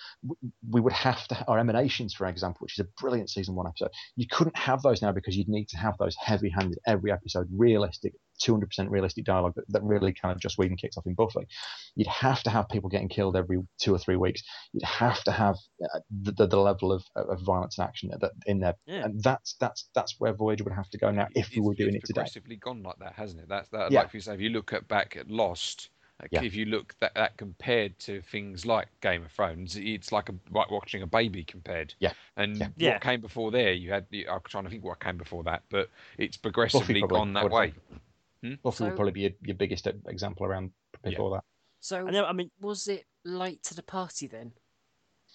[0.69, 3.91] We, would have to, or Emanations, for example, which is a brilliant season one episode.
[4.15, 8.13] You couldn't have those now because you'd need to have those heavy-handed every episode, realistic.
[8.43, 11.47] 200% realistic dialogue that, that really kind of Joss Whedon kicked off in Buffy.
[11.95, 14.41] You'd have to have people getting killed every two or three weeks.
[14.73, 18.31] You'd have to have uh, the, the, the level of, of violence and action that
[18.45, 19.05] in there Yeah.
[19.05, 21.73] and that's that's that's where Voyager would have to go now if we It's- were
[21.75, 22.21] doing it's it today.
[22.21, 23.49] It's progressively gone like that, hasn't it?
[23.49, 23.91] That's that.
[23.91, 24.01] Yeah.
[24.01, 25.89] Like you say, if you look at back at Lost,
[26.21, 26.43] like, Yeah.
[26.43, 30.35] if you look that, that compared to things like Game of Thrones, it's like a
[30.51, 31.93] like watching a baby compared.
[31.99, 32.13] Yeah.
[32.37, 32.67] And Yeah.
[32.77, 32.93] Yeah.
[32.93, 33.73] what came before there?
[33.73, 34.05] You had.
[34.29, 37.71] I'm trying to think what came before that, but it's progressively probably, gone that way.
[37.71, 38.01] think.
[38.41, 40.71] Buffy would So- probably be your, your biggest example around
[41.03, 41.43] before that.
[41.79, 44.51] So I, know, I mean, was it late to the party then?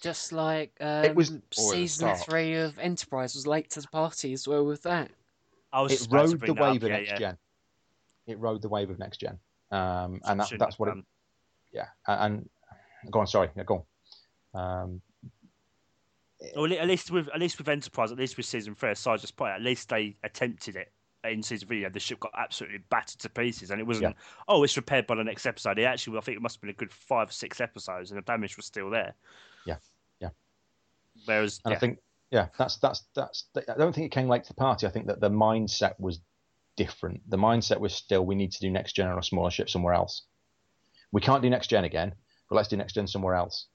[0.01, 4.47] Just like um, was- Or season three of Enterprise was late to the party as
[4.47, 5.11] well with that.
[5.71, 7.11] I was It just about to rode the bring that up, wave of yeah, next
[7.11, 7.17] yeah.
[7.19, 7.37] gen.
[8.27, 9.39] It rode the wave of next gen,
[9.71, 11.03] um, and that, that's what it.
[11.71, 12.49] Yeah, and,
[13.03, 13.27] and go on.
[13.27, 13.85] Sorry, yeah, go
[14.53, 14.61] on.
[14.89, 15.01] Um,
[16.55, 19.17] Well, at least with at least with Enterprise, at least with season three, so I
[19.17, 20.91] just point, at least they attempted it
[21.23, 21.81] in season three.
[21.81, 24.15] Yeah, the ship got absolutely battered to pieces, and it wasn't.
[24.47, 25.79] Oh, it's repaired by the next episode.
[25.79, 28.17] It actually, I think it must have been a good five or six episodes, and
[28.17, 29.13] the damage was still there.
[29.65, 29.77] Yeah,
[30.19, 30.29] yeah.
[31.25, 31.99] Whereas, And yeah, I think,
[32.31, 33.45] yeah, that's that's that's.
[33.55, 34.87] I don't think it came late to the party.
[34.87, 36.19] I think that the mindset was
[36.77, 37.21] different.
[37.29, 39.93] The mindset was still we need to do next gen on a smaller ship somewhere
[39.93, 40.23] else.
[41.11, 42.15] We can't do next gen again,
[42.49, 43.67] but let's do next gen somewhere else.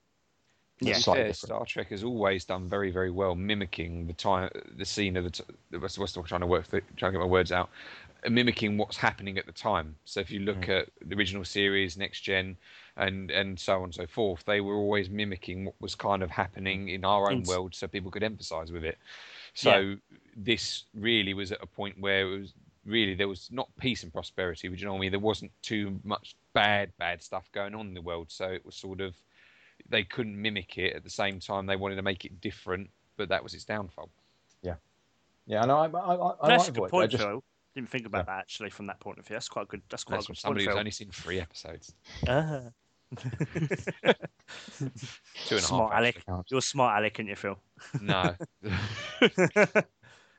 [0.81, 0.91] Yeah.
[0.91, 1.35] It's To be slightly fair.
[1.35, 5.31] Star Trek has always done very, very well mimicking the time, the scene of the.
[5.31, 5.45] T-
[5.79, 7.71] what's, what's the, trying to work, trying to get my words out,
[8.25, 9.97] Uh, mimicking what's happening at the time.
[10.05, 10.81] So if you look Mm.
[10.81, 12.57] at the original series, Next Gen,
[12.97, 16.31] and and so on and so forth, they were always mimicking what was kind of
[16.31, 18.99] happening in our own Ins- world, so people could empathise with it.
[19.55, 19.97] So
[20.37, 22.55] this really was at a point where it was
[22.85, 25.11] really there was not peace and prosperity, but you know what I mean.
[25.13, 28.75] There wasn't too much bad, bad stuff going on in the world, so it was
[28.77, 29.15] sort of
[29.89, 33.29] they couldn't mimic it at the same time they wanted to make it different but
[33.29, 34.11] that was its downfall
[34.63, 34.75] Yeah,
[35.47, 35.77] Yeah, I know.
[35.79, 36.97] I, I, I, I that's like a good Voyager.
[36.97, 37.45] I point, just, Phil.
[37.75, 39.35] Didn't think about that actually from that point of view.
[39.35, 39.83] That's quite good.
[39.91, 40.79] That's quite that's a good somebody point, who's Phil.
[40.79, 41.95] only seen three episodes
[42.27, 42.63] Ah.
[43.19, 43.27] two
[44.81, 44.91] and
[45.51, 46.17] a half smart Alec.
[46.17, 46.43] actually.
[46.51, 47.59] You're smart, Alec, aren't you, Phil?
[48.01, 48.35] no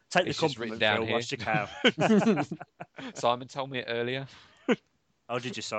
[0.09, 1.13] Take the It's just compliment, down Phil, here.
[1.13, 1.67] whilst you can.
[3.13, 4.27] simon told me it earlier
[5.29, 5.75] Oh, did you, Si?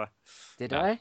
[0.58, 0.80] Did No.
[0.80, 0.98] I?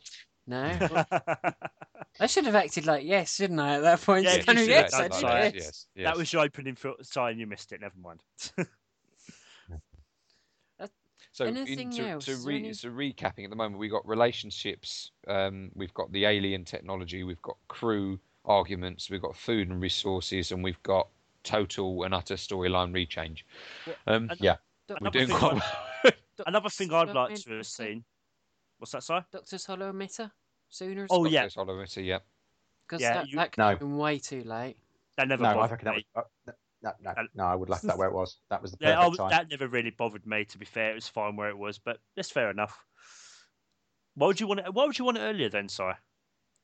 [0.47, 0.71] No.
[2.19, 3.75] I should have acted like yes, shouldn't I?
[3.75, 5.19] At that point, Yeah, Just kind of, should have yes, I done did.
[5.19, 5.27] so.
[5.27, 5.53] yes.
[5.55, 6.05] yes, yes.
[6.05, 6.95] That was your opening, Phil.
[7.01, 7.81] Si, you missed it.
[7.81, 8.21] Never mind.
[11.33, 12.25] so in- Anything to, else?
[12.25, 15.93] to, Is there re, any- so recapping at the moment we've got relationships um, we've
[15.93, 20.81] got the alien technology we've got crew arguments we've got food and resources and we've
[20.83, 21.07] got
[21.43, 23.41] total and utter storyline rechange
[24.07, 24.55] um, And- Yeah.
[24.89, 25.55] We're Another doing thing quite I-
[26.05, 26.13] well
[26.47, 28.03] Another thing I'd like to have seen.
[28.77, 29.13] What's that, Si?
[29.31, 30.31] Doctor's holo-emitter
[30.69, 31.07] sooner.
[31.09, 31.41] Oh, yeah.
[31.41, 32.19] Doctor's holo-emitter, yeah
[32.87, 33.67] because yeah, that, you- that could No.
[33.69, 34.77] have been way too late.
[35.17, 36.07] That never no, I bothered reckon that me.
[36.15, 36.25] was.
[36.47, 36.51] Uh,
[36.83, 38.37] no, no, And- no, I would left that where it was.
[38.49, 39.29] That was the Yeah, I- time.
[39.29, 40.45] that never really bothered me.
[40.45, 42.85] To be fair, it was fine where it was, but that's fair enough.
[44.13, 44.73] Why would you want it?
[44.73, 45.83] Why would you want it earlier then, Si?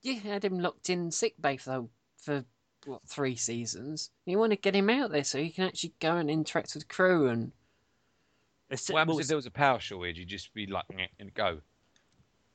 [0.02, 2.46] Yeah, had him locked in sick bay for for
[2.86, 4.12] what three seasons.
[4.26, 6.88] You want to get him out there so he can actually go and interact with
[6.88, 7.52] crew and
[8.70, 11.10] It's, what happens well, if there was a power shortage you'd just be like "Nyeh,"
[11.20, 11.62] and go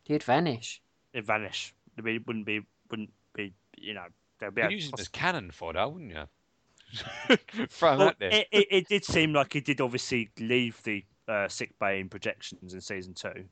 [0.09, 0.83] he'd vanish.
[1.13, 1.73] it vanish.
[1.97, 2.61] It be- wouldn't be.
[2.91, 3.53] Wouldn't be.
[3.77, 4.07] You know,
[4.41, 4.63] there'd be.
[4.63, 7.37] You'd a use them poss- as cannon fodder, wouldn't you?
[7.69, 8.31] Throw Well, out there.
[8.31, 12.09] it, it, it did seem like he did obviously leave the uh, sick bay in
[12.09, 13.45] projections in season two.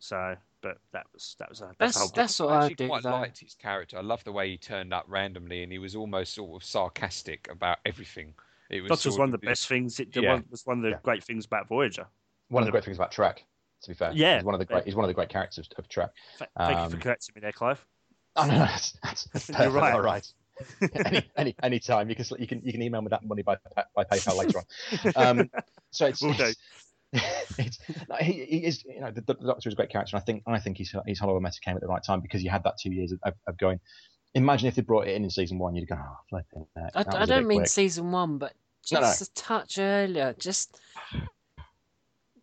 [0.00, 2.88] So, but that was that was a that's, That's whole that's what I I'd do.
[2.88, 3.10] quite though.
[3.10, 3.98] liked his character.
[3.98, 7.48] I love the way he turned up randomly, and he was almost sort of sarcastic
[7.50, 8.34] about everything.
[8.70, 10.00] It was That was one of the best things.
[10.00, 10.40] It Yeah.
[10.50, 10.98] was one of the Yeah.
[11.02, 12.06] great things about Voyager.
[12.48, 13.44] one of the great things about Trek,
[13.82, 14.12] to be fair.
[14.12, 14.36] Yeah.
[14.36, 14.84] he's one of the great.
[14.84, 16.10] He's one of the great characters of Trek.
[16.38, 17.84] Th- Thank you Um, for correcting me there, Clive.
[18.36, 19.74] Oh no, that's, that's, that's You're perfect.
[19.74, 19.94] right.
[19.94, 20.26] All right.
[21.06, 23.56] any, any any time you can you can you can email me that money by
[23.94, 25.38] by PayPal later on.
[25.40, 25.50] Um,
[25.90, 26.34] so it's, Will
[27.12, 27.78] it's, it's
[28.08, 30.16] like, he, he is you know the, the Doctor is a great character.
[30.16, 32.50] And I think I think he's he's holo-emitter came at the right time because you
[32.50, 33.80] had that two years of, of, of going.
[34.34, 36.66] Imagine if they brought it in in season one, you'd go, oh, flipping.
[36.76, 38.52] heck, I, that I don't mean quick." season one, but
[38.92, 39.24] No, just no.
[39.24, 40.34] a touch earlier.
[40.38, 40.78] Just,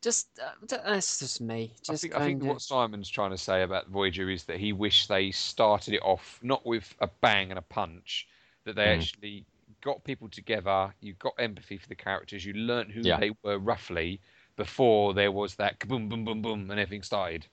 [0.02, 0.52] just uh,
[0.86, 1.74] that's just me.
[1.90, 4.74] I think, I think kind what Simon's trying to say about Voyager is that he
[4.74, 8.28] wished they started it off not with a bang and a punch,
[8.66, 8.98] that they Mm.
[8.98, 9.46] actually
[9.82, 13.20] got people together, you got empathy for the characters, you learnt who Yeah.
[13.20, 14.20] they were roughly
[14.56, 17.46] before there was that boom, boom, boom, boom, and everything started.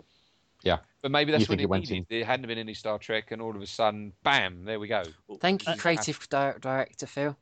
[0.62, 0.78] Yeah.
[1.02, 2.06] But maybe that's You what think it it went needed.
[2.08, 5.02] There hadn't been any Star Trek, and all of a sudden, bam, there we go.
[5.38, 7.36] Thank you, Uh, creative di- director Phil.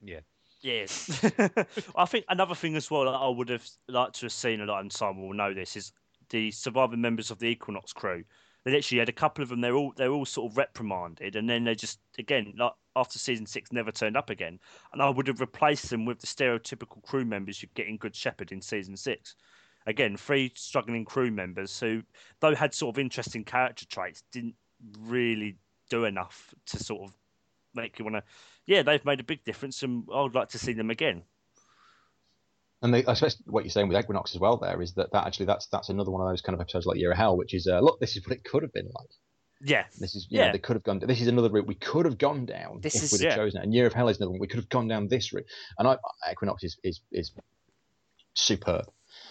[0.00, 0.20] Yeah.
[0.66, 1.24] Yes.
[1.96, 4.64] I think another thing as well that I would have liked to have seen, a
[4.64, 5.92] lot, and Simon will know this, is
[6.30, 8.24] the surviving members of the Equinox crew.
[8.64, 9.60] They literally had a couple of them.
[9.60, 13.46] They're all they're all sort of reprimanded, and then they just again like after season
[13.46, 14.58] six never turned up again.
[14.92, 18.16] And I would have replaced them with the stereotypical crew members you get in Good
[18.16, 19.36] Shepherd in season six.
[19.86, 22.02] Again, three struggling crew members who,
[22.40, 24.56] though had sort of interesting character traits, didn't
[24.98, 25.58] really
[25.90, 27.14] do enough to sort of
[27.76, 28.22] make you want to.
[28.66, 31.22] Yeah, they've made a big difference, and I would like to see them again.
[32.82, 35.26] And they, I suppose what you're saying with Equinox as well there is that, that
[35.26, 37.54] actually that's that's another one of those kind of episodes like Year of Hell, which
[37.54, 39.08] is uh, look, this is what it could have been like.
[39.64, 40.52] Yeah, This is you know, Yeah.
[40.52, 40.98] they could have gone.
[40.98, 43.36] This is another route we could have gone down This if is- we'd have Yeah.
[43.42, 43.64] chosen it.
[43.64, 45.46] And Year of Hell is another one we could have gone down this route.
[45.78, 45.96] And I,
[46.30, 47.32] Equinox is is is
[48.34, 48.84] superb.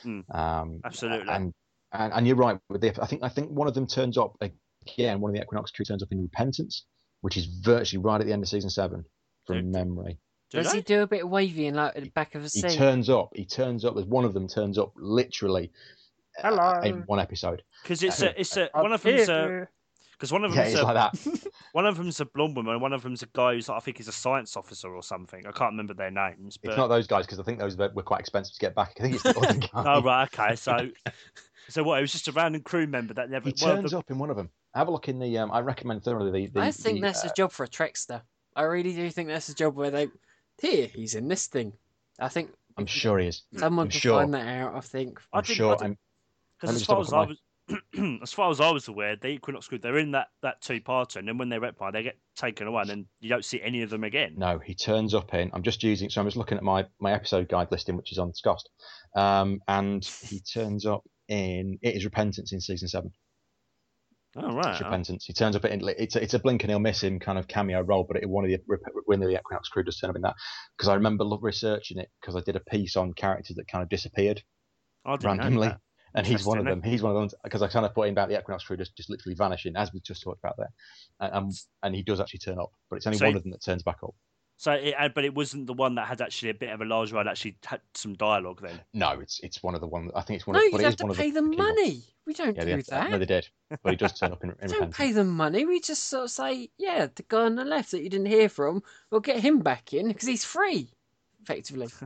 [0.04, 0.24] Mm.
[0.36, 1.32] Um, Absolutely.
[1.32, 1.54] And,
[1.92, 3.00] and and you're right with the.
[3.02, 5.22] I think I think one of them turns up again.
[5.22, 6.86] One of the Equinox crew turns up in Repentance,
[7.26, 9.04] which is virtually right at the end of season seven
[9.48, 10.20] from Do- memory.
[10.52, 10.78] Do Does they?
[10.78, 12.70] he do a bit of in like the back of a scene?
[12.70, 13.30] He turns up.
[13.34, 13.96] He turns up.
[13.96, 15.72] There's one of them turns up literally
[16.44, 16.82] uh, Hello.
[16.82, 17.64] in one episode.
[17.82, 19.68] Because it's a, it's a I'm one of them's a
[20.12, 21.52] because one of Yeah, them's it's a, like that.
[21.72, 23.98] one of them's a blonde woman, one of them's a guy who's like, I think
[23.98, 25.48] he's a science officer or something.
[25.48, 27.90] I can't remember their names, but It's not those guys because I think those were
[27.96, 28.94] were quite expensive to get back.
[29.00, 29.68] I think it's the other guy.
[29.74, 30.56] oh right, okay.
[30.56, 30.92] So
[31.70, 31.98] so what?
[31.98, 33.50] It was just a random crew member that never.
[33.50, 34.52] He well, turns the- up in one of them.
[34.76, 35.38] Have a look in the.
[35.38, 36.48] Um, I recommend thoroughly the.
[36.48, 38.22] the I think the, that's uh, a job for a Trekster.
[38.56, 40.10] I really do think that's a job where they.
[40.62, 41.74] Here, he's in this thing.
[42.20, 43.44] I think I'm sure he is.
[43.58, 44.20] someone I'm can sure.
[44.22, 44.76] find that out.
[44.76, 45.20] I think.
[45.34, 45.78] I I'm didn't- sure.
[45.82, 45.98] I I'm,
[46.60, 47.38] Because as far as I was,
[48.22, 51.18] as far as I was aware, the Equinox group they're in that that two parter,
[51.18, 53.82] and then when they're reply, they get taken away, and then you don't see any
[53.82, 54.34] of them again.
[54.38, 55.50] no, he turns up in.
[55.54, 56.10] I'm just using.
[56.10, 58.66] So I'm just looking at my my episode guide listing, which is on SKoST,
[59.16, 61.80] um, and he turns up in.
[61.82, 63.12] It is Repentance in season seven.
[64.38, 64.80] Oh right.
[64.80, 65.26] Repentance.
[65.26, 65.82] He turns up in.
[65.98, 68.30] It's a, it's a blink and he'll miss him kind of cameo role, but it,
[68.30, 68.60] one of the
[69.06, 70.36] one of the Equinox crew does turn up in that
[70.78, 73.90] because I remember researching it because I did a piece on characters that kind of
[73.90, 74.44] disappeared.
[75.06, 75.68] Know randomly.
[76.16, 76.82] And he's one of them.
[76.82, 78.96] He's one of them because I kind of put in about the Equinox crew just,
[78.96, 80.72] just literally vanishing, as we just talked about there.
[81.20, 81.50] And, um,
[81.84, 83.84] and he does actually turn up, but it's only So one of them that turns
[83.84, 84.16] back up.
[84.58, 86.86] So, it, uh, but it wasn't the one that had actually a bit of a
[86.86, 87.28] large role.
[87.28, 88.80] Actually had some dialogue then.
[88.94, 90.10] No, it's it's one of the one.
[90.16, 90.66] I think it's one No, of.
[90.66, 91.76] you but it have is to pay the them key ones.
[91.78, 92.02] money.
[92.26, 93.12] We don't Yeah, do they, that.
[93.12, 93.50] no, they did,
[93.84, 95.66] but he does turn up in, in don't pay them money.
[95.66, 98.50] We just sort of say, yeah, the guy on the left that you didn't hear
[98.50, 98.82] from,
[99.12, 100.90] we'll get him back in because he's free,
[101.44, 101.88] effectively.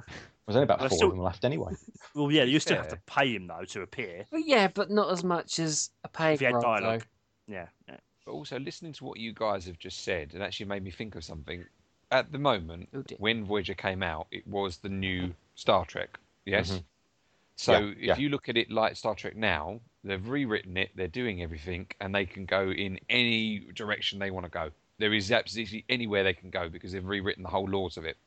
[0.45, 1.73] There's only about Well, four still- of them left anyway.
[2.15, 4.25] Well, yeah, you still have to pay him though to appear.
[4.31, 6.33] But yeah, but not as much as a pay.
[6.33, 7.01] If he had dialogue.
[7.47, 7.53] though.
[7.53, 7.97] Yeah, yeah.
[8.25, 11.15] But also listening to what you guys have just said, it actually made me think
[11.15, 11.63] of something.
[12.11, 16.17] At the moment, Oh, when Voyager came out, it was the new Star Trek.
[16.45, 16.71] Yes.
[16.71, 16.83] Mhm.
[17.55, 18.17] So Yeah, if yeah.
[18.17, 22.15] you look at it like Star Trek now, they've rewritten it, they're doing everything, and
[22.15, 24.71] they can go in any direction they want to go.
[24.97, 28.17] There is absolutely anywhere they can go because they've rewritten the whole laws of it.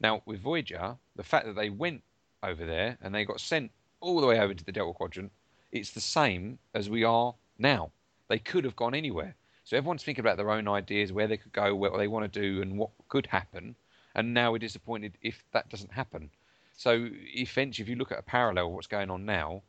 [0.00, 2.02] Now with Voyager, the fact that they went
[2.42, 3.70] over there and they got sent
[4.00, 5.32] all the way over to the Delta Quadrant,
[5.72, 7.90] it's the same as we are now.
[8.28, 9.34] They could have gone anywhere.
[9.68, 12.40] So everyone's thinking about their own ideas, where they could go, what they want to
[12.40, 13.76] do, and what could happen.
[14.14, 16.30] And now we're disappointed if that doesn't happen.
[16.74, 19.60] So, if you look at a parallel what's going on now,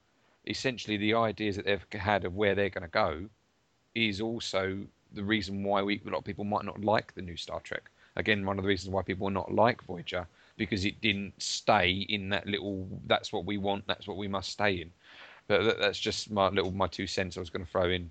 [0.48, 3.28] essentially the ideas that they've had of where they're going to go
[3.94, 7.36] is also the reason why we, a lot of people might not like the new
[7.36, 7.92] Star Trek.
[8.16, 10.26] Again, one of the reasons why people will not like Voyager
[10.56, 12.88] because it didn't stay in that little.
[13.06, 13.86] That's what we want.
[13.86, 14.92] That's what we must stay in.
[15.50, 18.10] But that's just my little my two cents I was going to throw in.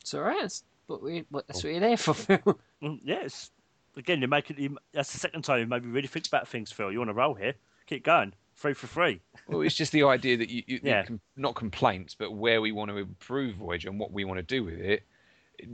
[0.00, 0.40] It's all right.
[0.40, 2.58] That's what, we, what, that's what you're there for, Phil.
[3.04, 3.50] Yes.
[3.96, 6.90] Again, you're making, you, that's the second time you maybe really think about things, Phil.
[6.92, 7.54] You want a roll here?
[7.86, 8.32] Keep going.
[8.54, 9.20] Free for free.
[9.48, 11.00] Well, it's just the idea that you, you, Yeah.
[11.00, 14.38] you com- not complaints, but where we want to improve Voyager and what we want
[14.38, 15.04] to do with it.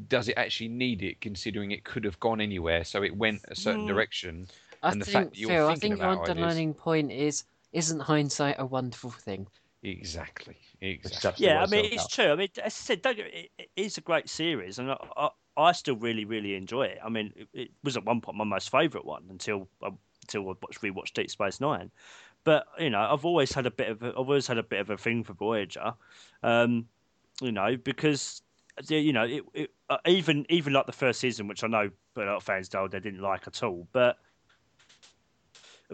[0.08, 2.84] Does it actually need it, considering it could have gone anywhere?
[2.84, 3.88] So it went a certain Mm.
[4.82, 6.36] I And the think, fact that you're Phil, I thinking think your about ideas.
[6.74, 9.46] point is, isn't hindsight a wonderful thing?
[9.84, 10.56] Exactly.
[10.80, 11.46] Exactly.
[11.46, 12.10] Yeah, I mean it's about.
[12.10, 12.32] true.
[12.32, 15.28] I mean, as I said, don't it, it is a great series, and I, I,
[15.56, 16.98] I still really, really enjoy it.
[17.04, 19.90] I mean, it, it was at one point my most favourite one until uh,
[20.22, 21.90] until I watched rewatched Deep Space Nine.
[22.44, 24.80] But you know, I've always had a bit of a, I've always had a bit
[24.80, 25.92] of a thing for Voyager,
[26.42, 26.86] um,
[27.42, 28.42] you know, because
[28.88, 32.20] you know, it, it uh, even even like the first season, which I know a
[32.20, 34.16] lot of fans told they didn't like at all, but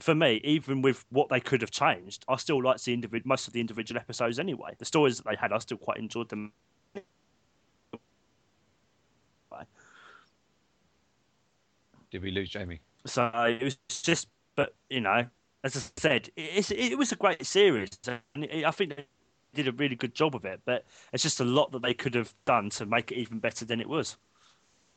[0.02, 3.46] for me, even with what they could have changed, I still liked the individ- most
[3.46, 4.74] of the individual episodes anyway.
[4.78, 6.52] The stories that they had, I still quite enjoyed them.
[12.10, 12.80] Did we lose Jamie?
[13.06, 15.26] So it was just, but you know,
[15.62, 19.06] as I said, it, it's, it was a great series, and it, I think they
[19.54, 20.60] did a really good job of it.
[20.64, 23.64] But it's just a lot that they could have done to make it even better
[23.64, 24.16] than it was.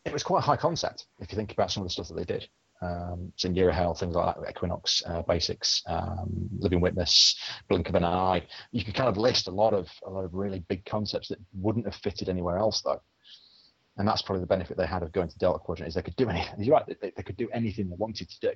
[0.05, 2.15] it was quite a high concept if you think about some of the stuff that
[2.15, 2.47] they did.
[2.83, 3.31] Um,
[3.71, 7.35] Hell, things like that, Equinox, uh, Basics, um, Living Witness,
[7.69, 8.45] Blink of an Eye.
[8.71, 11.39] You could kind of list a lot of a lot of really big concepts that
[11.53, 13.01] wouldn't have fitted anywhere else, though.
[13.97, 16.15] And that's probably the benefit they had of going to Delta Quadrant is they could
[16.15, 16.55] do anything.
[16.63, 18.51] You're right, they, they could do anything they wanted to do,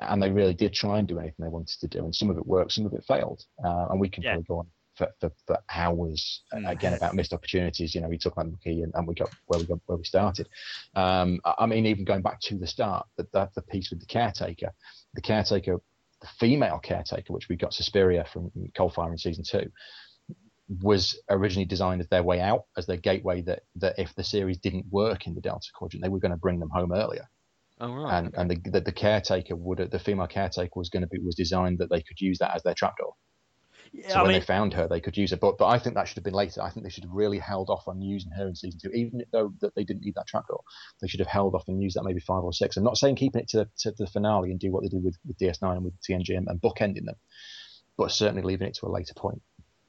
[0.00, 2.04] and they really did try and do anything they wanted to do.
[2.04, 3.44] And some of it worked, some of it failed.
[3.64, 4.32] Uh, and we can Yeah.
[4.32, 4.66] probably go on
[4.96, 6.70] for, for, for hours uh, Mm.
[6.70, 7.94] again about missed opportunities.
[7.94, 10.04] You know, we talk about Mookie and, and we got where we got where we
[10.04, 10.48] started.
[10.94, 14.06] Um, I mean, even going back to the start, that, that the piece with the
[14.06, 14.72] caretaker,
[15.14, 15.78] the caretaker,
[16.20, 19.70] the female caretaker, which we got Suspiria from Cold Fire in season two,
[20.82, 23.42] was originally designed as their way out, as their gateway.
[23.42, 26.38] That that if the series didn't work in the Delta Quadrant, they were going to
[26.38, 27.28] bring them home earlier.
[27.80, 28.18] Oh right.
[28.18, 31.34] And and the, the the caretaker would the female caretaker was going to be was
[31.34, 33.14] designed that they could use that as their trapdoor.
[33.94, 35.36] Yeah, So I when mean, they found her, they could use her.
[35.36, 36.60] But but I think that should have been later.
[36.60, 39.22] I think they should have really held off on using her in season two, even
[39.30, 40.62] though that they didn't need that trapdoor.
[41.00, 42.76] They should have held off and used that maybe five or six.
[42.76, 45.16] I'm not saying keeping it to, to the finale and do what they did with,
[45.24, 47.14] with DS9 and with TNG and, and bookending them,
[47.96, 49.40] but certainly leaving it to a later point.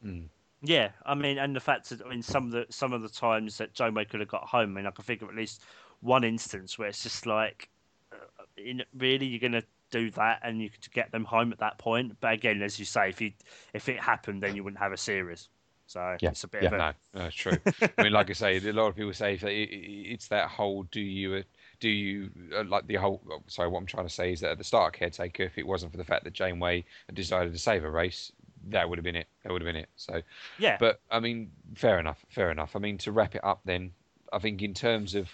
[0.06, 0.28] Mm.
[0.62, 3.10] Yeah, I mean, and the fact that I mean, some of the some of the
[3.10, 5.36] times that Joe May could have got home, I mean, I can think of at
[5.36, 5.64] least
[6.02, 7.70] one instance where it's just like,
[8.12, 11.78] uh, in, really, you're gonna do that and you could get them home at that
[11.78, 12.20] point.
[12.20, 13.34] But again, as you say, if you
[13.74, 15.50] if it happened, then you wouldn't have a series.
[15.88, 16.68] So Yeah, it's a bit yeah.
[16.68, 17.60] of a No, no, true.
[17.98, 20.50] I mean, like I say, a lot of people say that it, it- it's that
[20.50, 21.44] whole do you
[21.80, 23.22] do you uh, like the whole?
[23.30, 25.58] oh, Sorry, what I'm trying to say is that at the start, of caretaker, if
[25.58, 28.32] it wasn't for the fact that Janeway had decided to save a race,
[28.70, 29.28] that would have been it.
[29.44, 29.90] That would have been it.
[29.98, 30.22] So,
[30.58, 30.80] yeah.
[30.80, 32.76] but I mean, fair enough, fair enough.
[32.76, 33.92] I mean, to wrap it up, then
[34.32, 35.30] I think in terms of,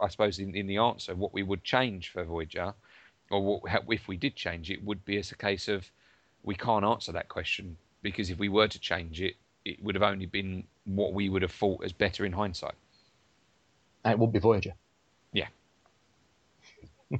[0.00, 2.74] I suppose in, in the answer, what we would change for Voyager,
[3.30, 5.90] or what, if we did change it, would be as a case of
[6.42, 10.02] we can't answer that question because if we were to change it, it would have
[10.02, 12.74] only been what we would have thought as better in hindsight.
[14.04, 14.72] And it would be Voyager.
[15.32, 15.48] Yeah.
[17.10, 17.18] it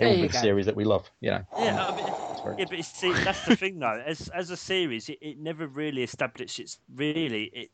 [0.00, 1.08] would be the series that we love.
[1.20, 1.44] You know.
[1.58, 4.02] Yeah, I mean, yeah, but see, that's the thing though.
[4.04, 7.70] As as a series, it, it never really established its really it,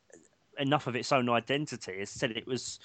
[0.59, 1.93] enough of its own identity.
[1.93, 2.79] It said it was,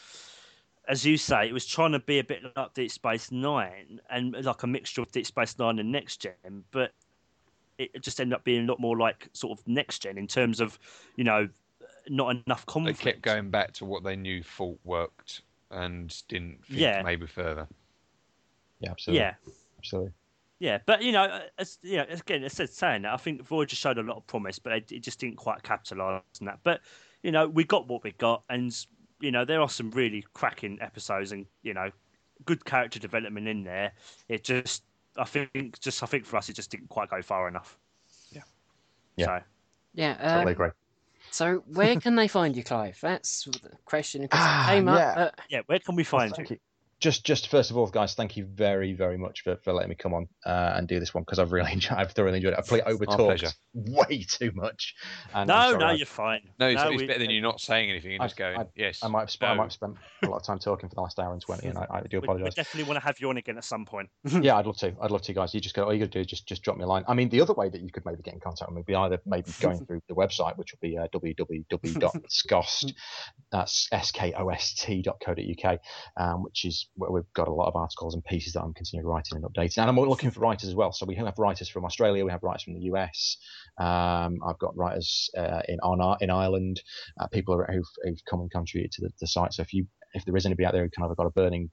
[0.87, 4.33] as you say, it was trying to be a bit like Deep Space Nine and
[4.43, 6.93] like a mixture of Deep Space Nine and Next Gen, but
[7.77, 10.59] it just ended up being a lot more like sort of Next Gen in terms
[10.59, 10.79] of,
[11.15, 11.47] you know,
[12.09, 13.03] not enough conflict.
[13.03, 17.01] They kept going back to what they knew thought worked and didn't think Yeah.
[17.03, 17.67] maybe further.
[18.79, 19.19] Yeah, absolutely.
[19.19, 19.33] Yeah,
[19.77, 20.11] Absolutely.
[20.59, 23.43] Yeah, but you know, as, you know, again, as I said, saying that, I think
[23.45, 26.59] Voyager showed a lot of promise, but it, it just didn't quite capitalise on that.
[26.63, 26.81] But
[27.21, 28.75] you know, we got what we got, and
[29.19, 31.89] you know, there are some really cracking episodes, and you know,
[32.45, 33.91] good character development in there.
[34.29, 34.83] It just,
[35.17, 37.77] I think, just I think for us, it just didn't quite go far enough.
[38.31, 38.43] Yeah.
[39.15, 39.25] Yeah.
[39.25, 39.43] So
[39.93, 40.13] Yeah.
[40.15, 40.69] Totally Um, agree.
[41.31, 42.99] so where can they find you, Clive?
[43.01, 44.95] That's the question because Ah, came yeah.
[44.95, 45.17] up.
[45.17, 46.55] At, yeah, where can we find Thank you?
[46.55, 46.59] you.
[46.99, 49.95] Just, just first of all, guys, thank you very, very much for, for letting me
[49.95, 51.97] come on uh, and do this one because I've really enjoyed.
[51.97, 52.59] I've thoroughly enjoyed it.
[52.59, 54.95] I've probably over talked way too much.
[55.33, 56.41] And No, no, I- you're fine.
[56.59, 58.65] No, it's, it's we- better than you not saying anything and I- just going, I-
[58.75, 59.03] yes.
[59.03, 61.01] I might have spent, I might have spent a lot of time talking for the
[61.01, 62.55] last hour and twenty, and I, I do We, we apologise.
[62.55, 64.09] definitely want to have you on again at some point.
[64.41, 64.93] yeah, I'd love to.
[64.99, 65.53] I'd love to, guys.
[65.53, 65.83] You just go.
[65.83, 67.03] All you got to do is just just drop me a line.
[67.07, 68.85] I mean, the other way that you could maybe get in contact with me would
[68.87, 72.93] be either maybe going through the website, which will be uh, www.scost,
[73.51, 75.79] that's skost.co.uk,
[76.17, 79.37] um, which is we've got a lot of articles and pieces that I'm continuing writing
[79.37, 79.79] and updating.
[79.79, 80.91] And I'm looking for writers as well.
[80.91, 83.37] So we have writers from Australia, we have writers from the US.
[83.79, 86.81] Um, I've got writers uh, in on in Ireland,
[87.19, 89.53] uh, people who've, who've come and contributed to the, the site.
[89.53, 91.69] So if you if there is anybody out there who kind of got a burning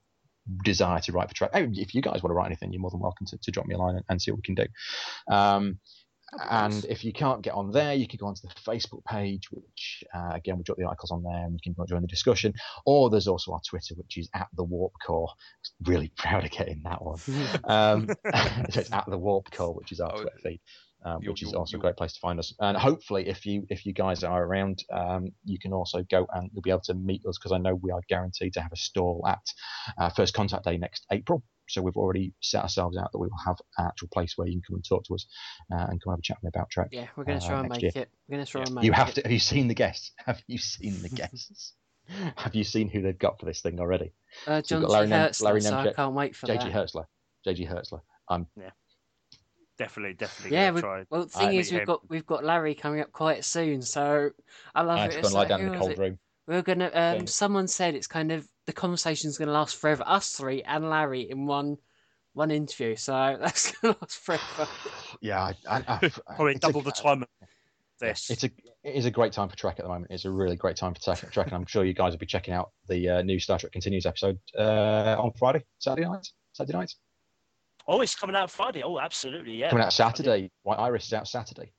[0.63, 1.51] desire to write for Trek.
[1.55, 3.75] If you guys want to write anything, you're more than welcome to, to drop me
[3.75, 5.35] a line and, and see what we can do.
[5.35, 5.79] Um,
[6.51, 10.03] and if you can't get on there, you can go onto the Facebook page, which
[10.15, 12.53] uh, again we drop the articles on there, and you can join the discussion.
[12.87, 15.29] Or there's also our Twitter, which is at the Warp Core.
[15.85, 17.19] Really proud of getting that one.
[17.65, 18.09] Um,
[18.71, 20.61] so it's at the Warp Core, which is our Oh, Twitter feed.
[21.05, 22.55] um, which is also a great place to find us.
[22.61, 26.51] And hopefully, if you if you guys are around, um, you can also go and
[26.53, 28.77] you'll be able to meet us because I know we are guaranteed to have a
[28.77, 29.43] stall at
[29.99, 31.43] uh, First Contact Day next April.
[31.69, 34.55] So we've already set ourselves out that we will have an actual place where you
[34.55, 35.27] can come and talk to us
[35.73, 36.89] uh, and come have a chat with me about Trek.
[36.93, 37.93] Yeah, we're going to uh, try and make year.
[37.95, 38.11] it.
[38.29, 38.87] We're going to try and make it.
[38.87, 39.15] You have it.
[39.17, 39.23] to.
[39.23, 40.13] Have you seen the guests?
[40.27, 41.75] Have you seen the guests?
[42.37, 44.13] have you seen who they've got for this thing already?
[44.47, 44.87] Uh, So John you've G.
[44.89, 46.73] got Larry Nem- Hertzler, Larry so I can't wait for JG that.
[46.73, 47.05] Hertzler.
[47.47, 48.01] JG Hertzler.
[48.29, 48.71] I'm yeah,
[49.79, 50.57] Definitely, definitely.
[50.57, 51.05] Yeah, gonna we, try.
[51.11, 51.87] well, the thing meet is, we've him.
[51.87, 54.31] got we've got Larry coming up quite soon, so
[54.75, 55.03] I love I it.
[55.05, 56.19] had to It's and lie like, down in who the cold room.
[56.47, 56.91] We're gonna.
[56.93, 60.05] Um, someone said it's kind of the conversation's gonna last forever.
[60.07, 61.79] Us three and Larry in one
[62.33, 64.69] one interview, so that's gonna last forever.
[65.21, 67.29] Yeah, I, I, I, Probably it's a- double the time of
[68.01, 68.31] this.
[68.31, 68.51] It's a
[68.83, 70.11] it is a great time for Trek at the moment.
[70.11, 72.27] It's a really great time for Trek, Trek and I'm sure you guys will be
[72.27, 76.77] checking out the uh, new Star Trek Continues episode uh, on Friday, Saturday night, Saturday
[76.77, 76.93] night,
[77.87, 78.83] oh, it's coming out Friday.
[78.83, 79.71] Oh, absolutely, yeah.
[79.71, 80.51] coming out Saturday.
[80.63, 81.73] White Iris is out Saturday.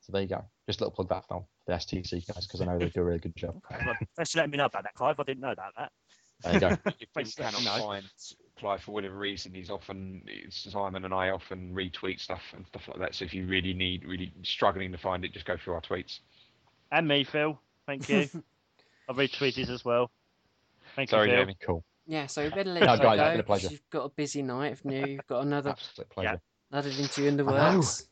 [0.00, 0.44] So there you go.
[0.66, 3.04] Just a little plug that film, the STC guys, because I know they do a
[3.04, 3.60] really good job.
[3.86, 5.18] Well, Thanks for letting me know about that, Clive.
[5.20, 5.92] I didn't know about that.
[6.42, 6.68] There you go.
[6.86, 7.86] If you Thanks for letting cannot me know.
[7.86, 8.04] find
[8.58, 12.98] Clive for whatever reason, he's often Simon and I often retweet stuff and stuff like
[12.98, 13.14] that.
[13.14, 16.20] So if you really need, really struggling to find it, just go through our tweets.
[16.90, 17.58] And me, Phil.
[17.86, 18.28] Thank you.
[19.08, 20.10] I've retweeted as well.
[20.96, 21.40] Thank Sorry, you, Phil.
[21.44, 21.56] Jamie.
[21.64, 21.84] Cool.
[22.06, 23.30] Yeah, so we better let No, you guys, it's go.
[23.30, 23.66] been a pleasure.
[23.66, 25.06] 'cause You've got a busy night of new.
[25.06, 26.40] You've got another Absolute pleasure.
[26.70, 27.78] another interview in the I know.
[27.78, 28.08] works.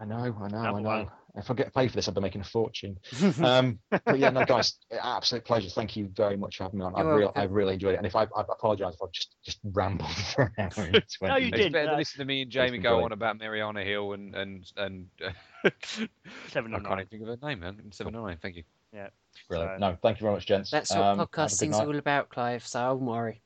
[0.00, 1.10] I know, I know, I know.
[1.38, 1.44] One.
[1.44, 2.98] If I get paid for this, I'll be making a fortune.
[3.42, 5.70] um, but yeah, no, guys, absolute pleasure.
[5.70, 6.94] Thank you very much for having me on.
[6.94, 7.32] I really.
[7.34, 7.98] I really enjoyed it.
[7.98, 10.92] And if I, I apologise if I've just just rambled for an hour and
[11.22, 11.50] No, you twenty.
[11.50, 11.92] Didn't, better no.
[11.92, 15.06] to listen to me and Jamie go on about Mariana Hill and and and
[16.48, 16.92] Seven I and can't nine.
[17.00, 17.80] even think of her name, man.
[17.92, 18.38] Seven oh nine.
[18.40, 18.62] Thank you.
[18.92, 19.08] Yeah.
[19.48, 19.80] Brilliant.
[19.80, 20.70] So- No, thank you very much, gents.
[20.70, 22.66] That's what Um, have a good podcasting's all about, Clive.
[22.66, 23.42] So don't worry.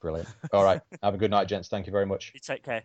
[0.00, 0.28] Brilliant.
[0.52, 0.80] All right.
[1.02, 1.68] Have a good night, gents.
[1.68, 2.32] Thank you very much.
[2.34, 2.82] You take care.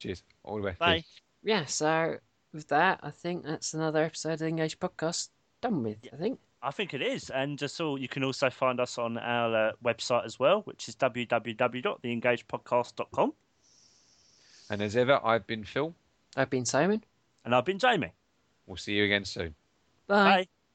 [0.00, 0.22] Cheers.
[0.44, 0.76] All the way.
[0.78, 1.04] Bye.
[1.42, 1.64] Yeah.
[1.66, 2.16] So
[2.52, 5.98] with that, I think that's another episode of the Engage Podcast done with.
[6.12, 6.38] I think.
[6.62, 7.30] I think it is.
[7.30, 10.88] And just all you can also find us on our uh, website as well, which
[10.88, 13.32] is www.theengagepodcast.com.
[14.68, 15.94] And as ever, I've been Phil.
[16.36, 17.02] I've been Simon.
[17.44, 18.12] And I've been Jamie.
[18.66, 19.54] We'll see you again soon.
[20.06, 20.24] Bye.
[20.24, 20.48] Bye.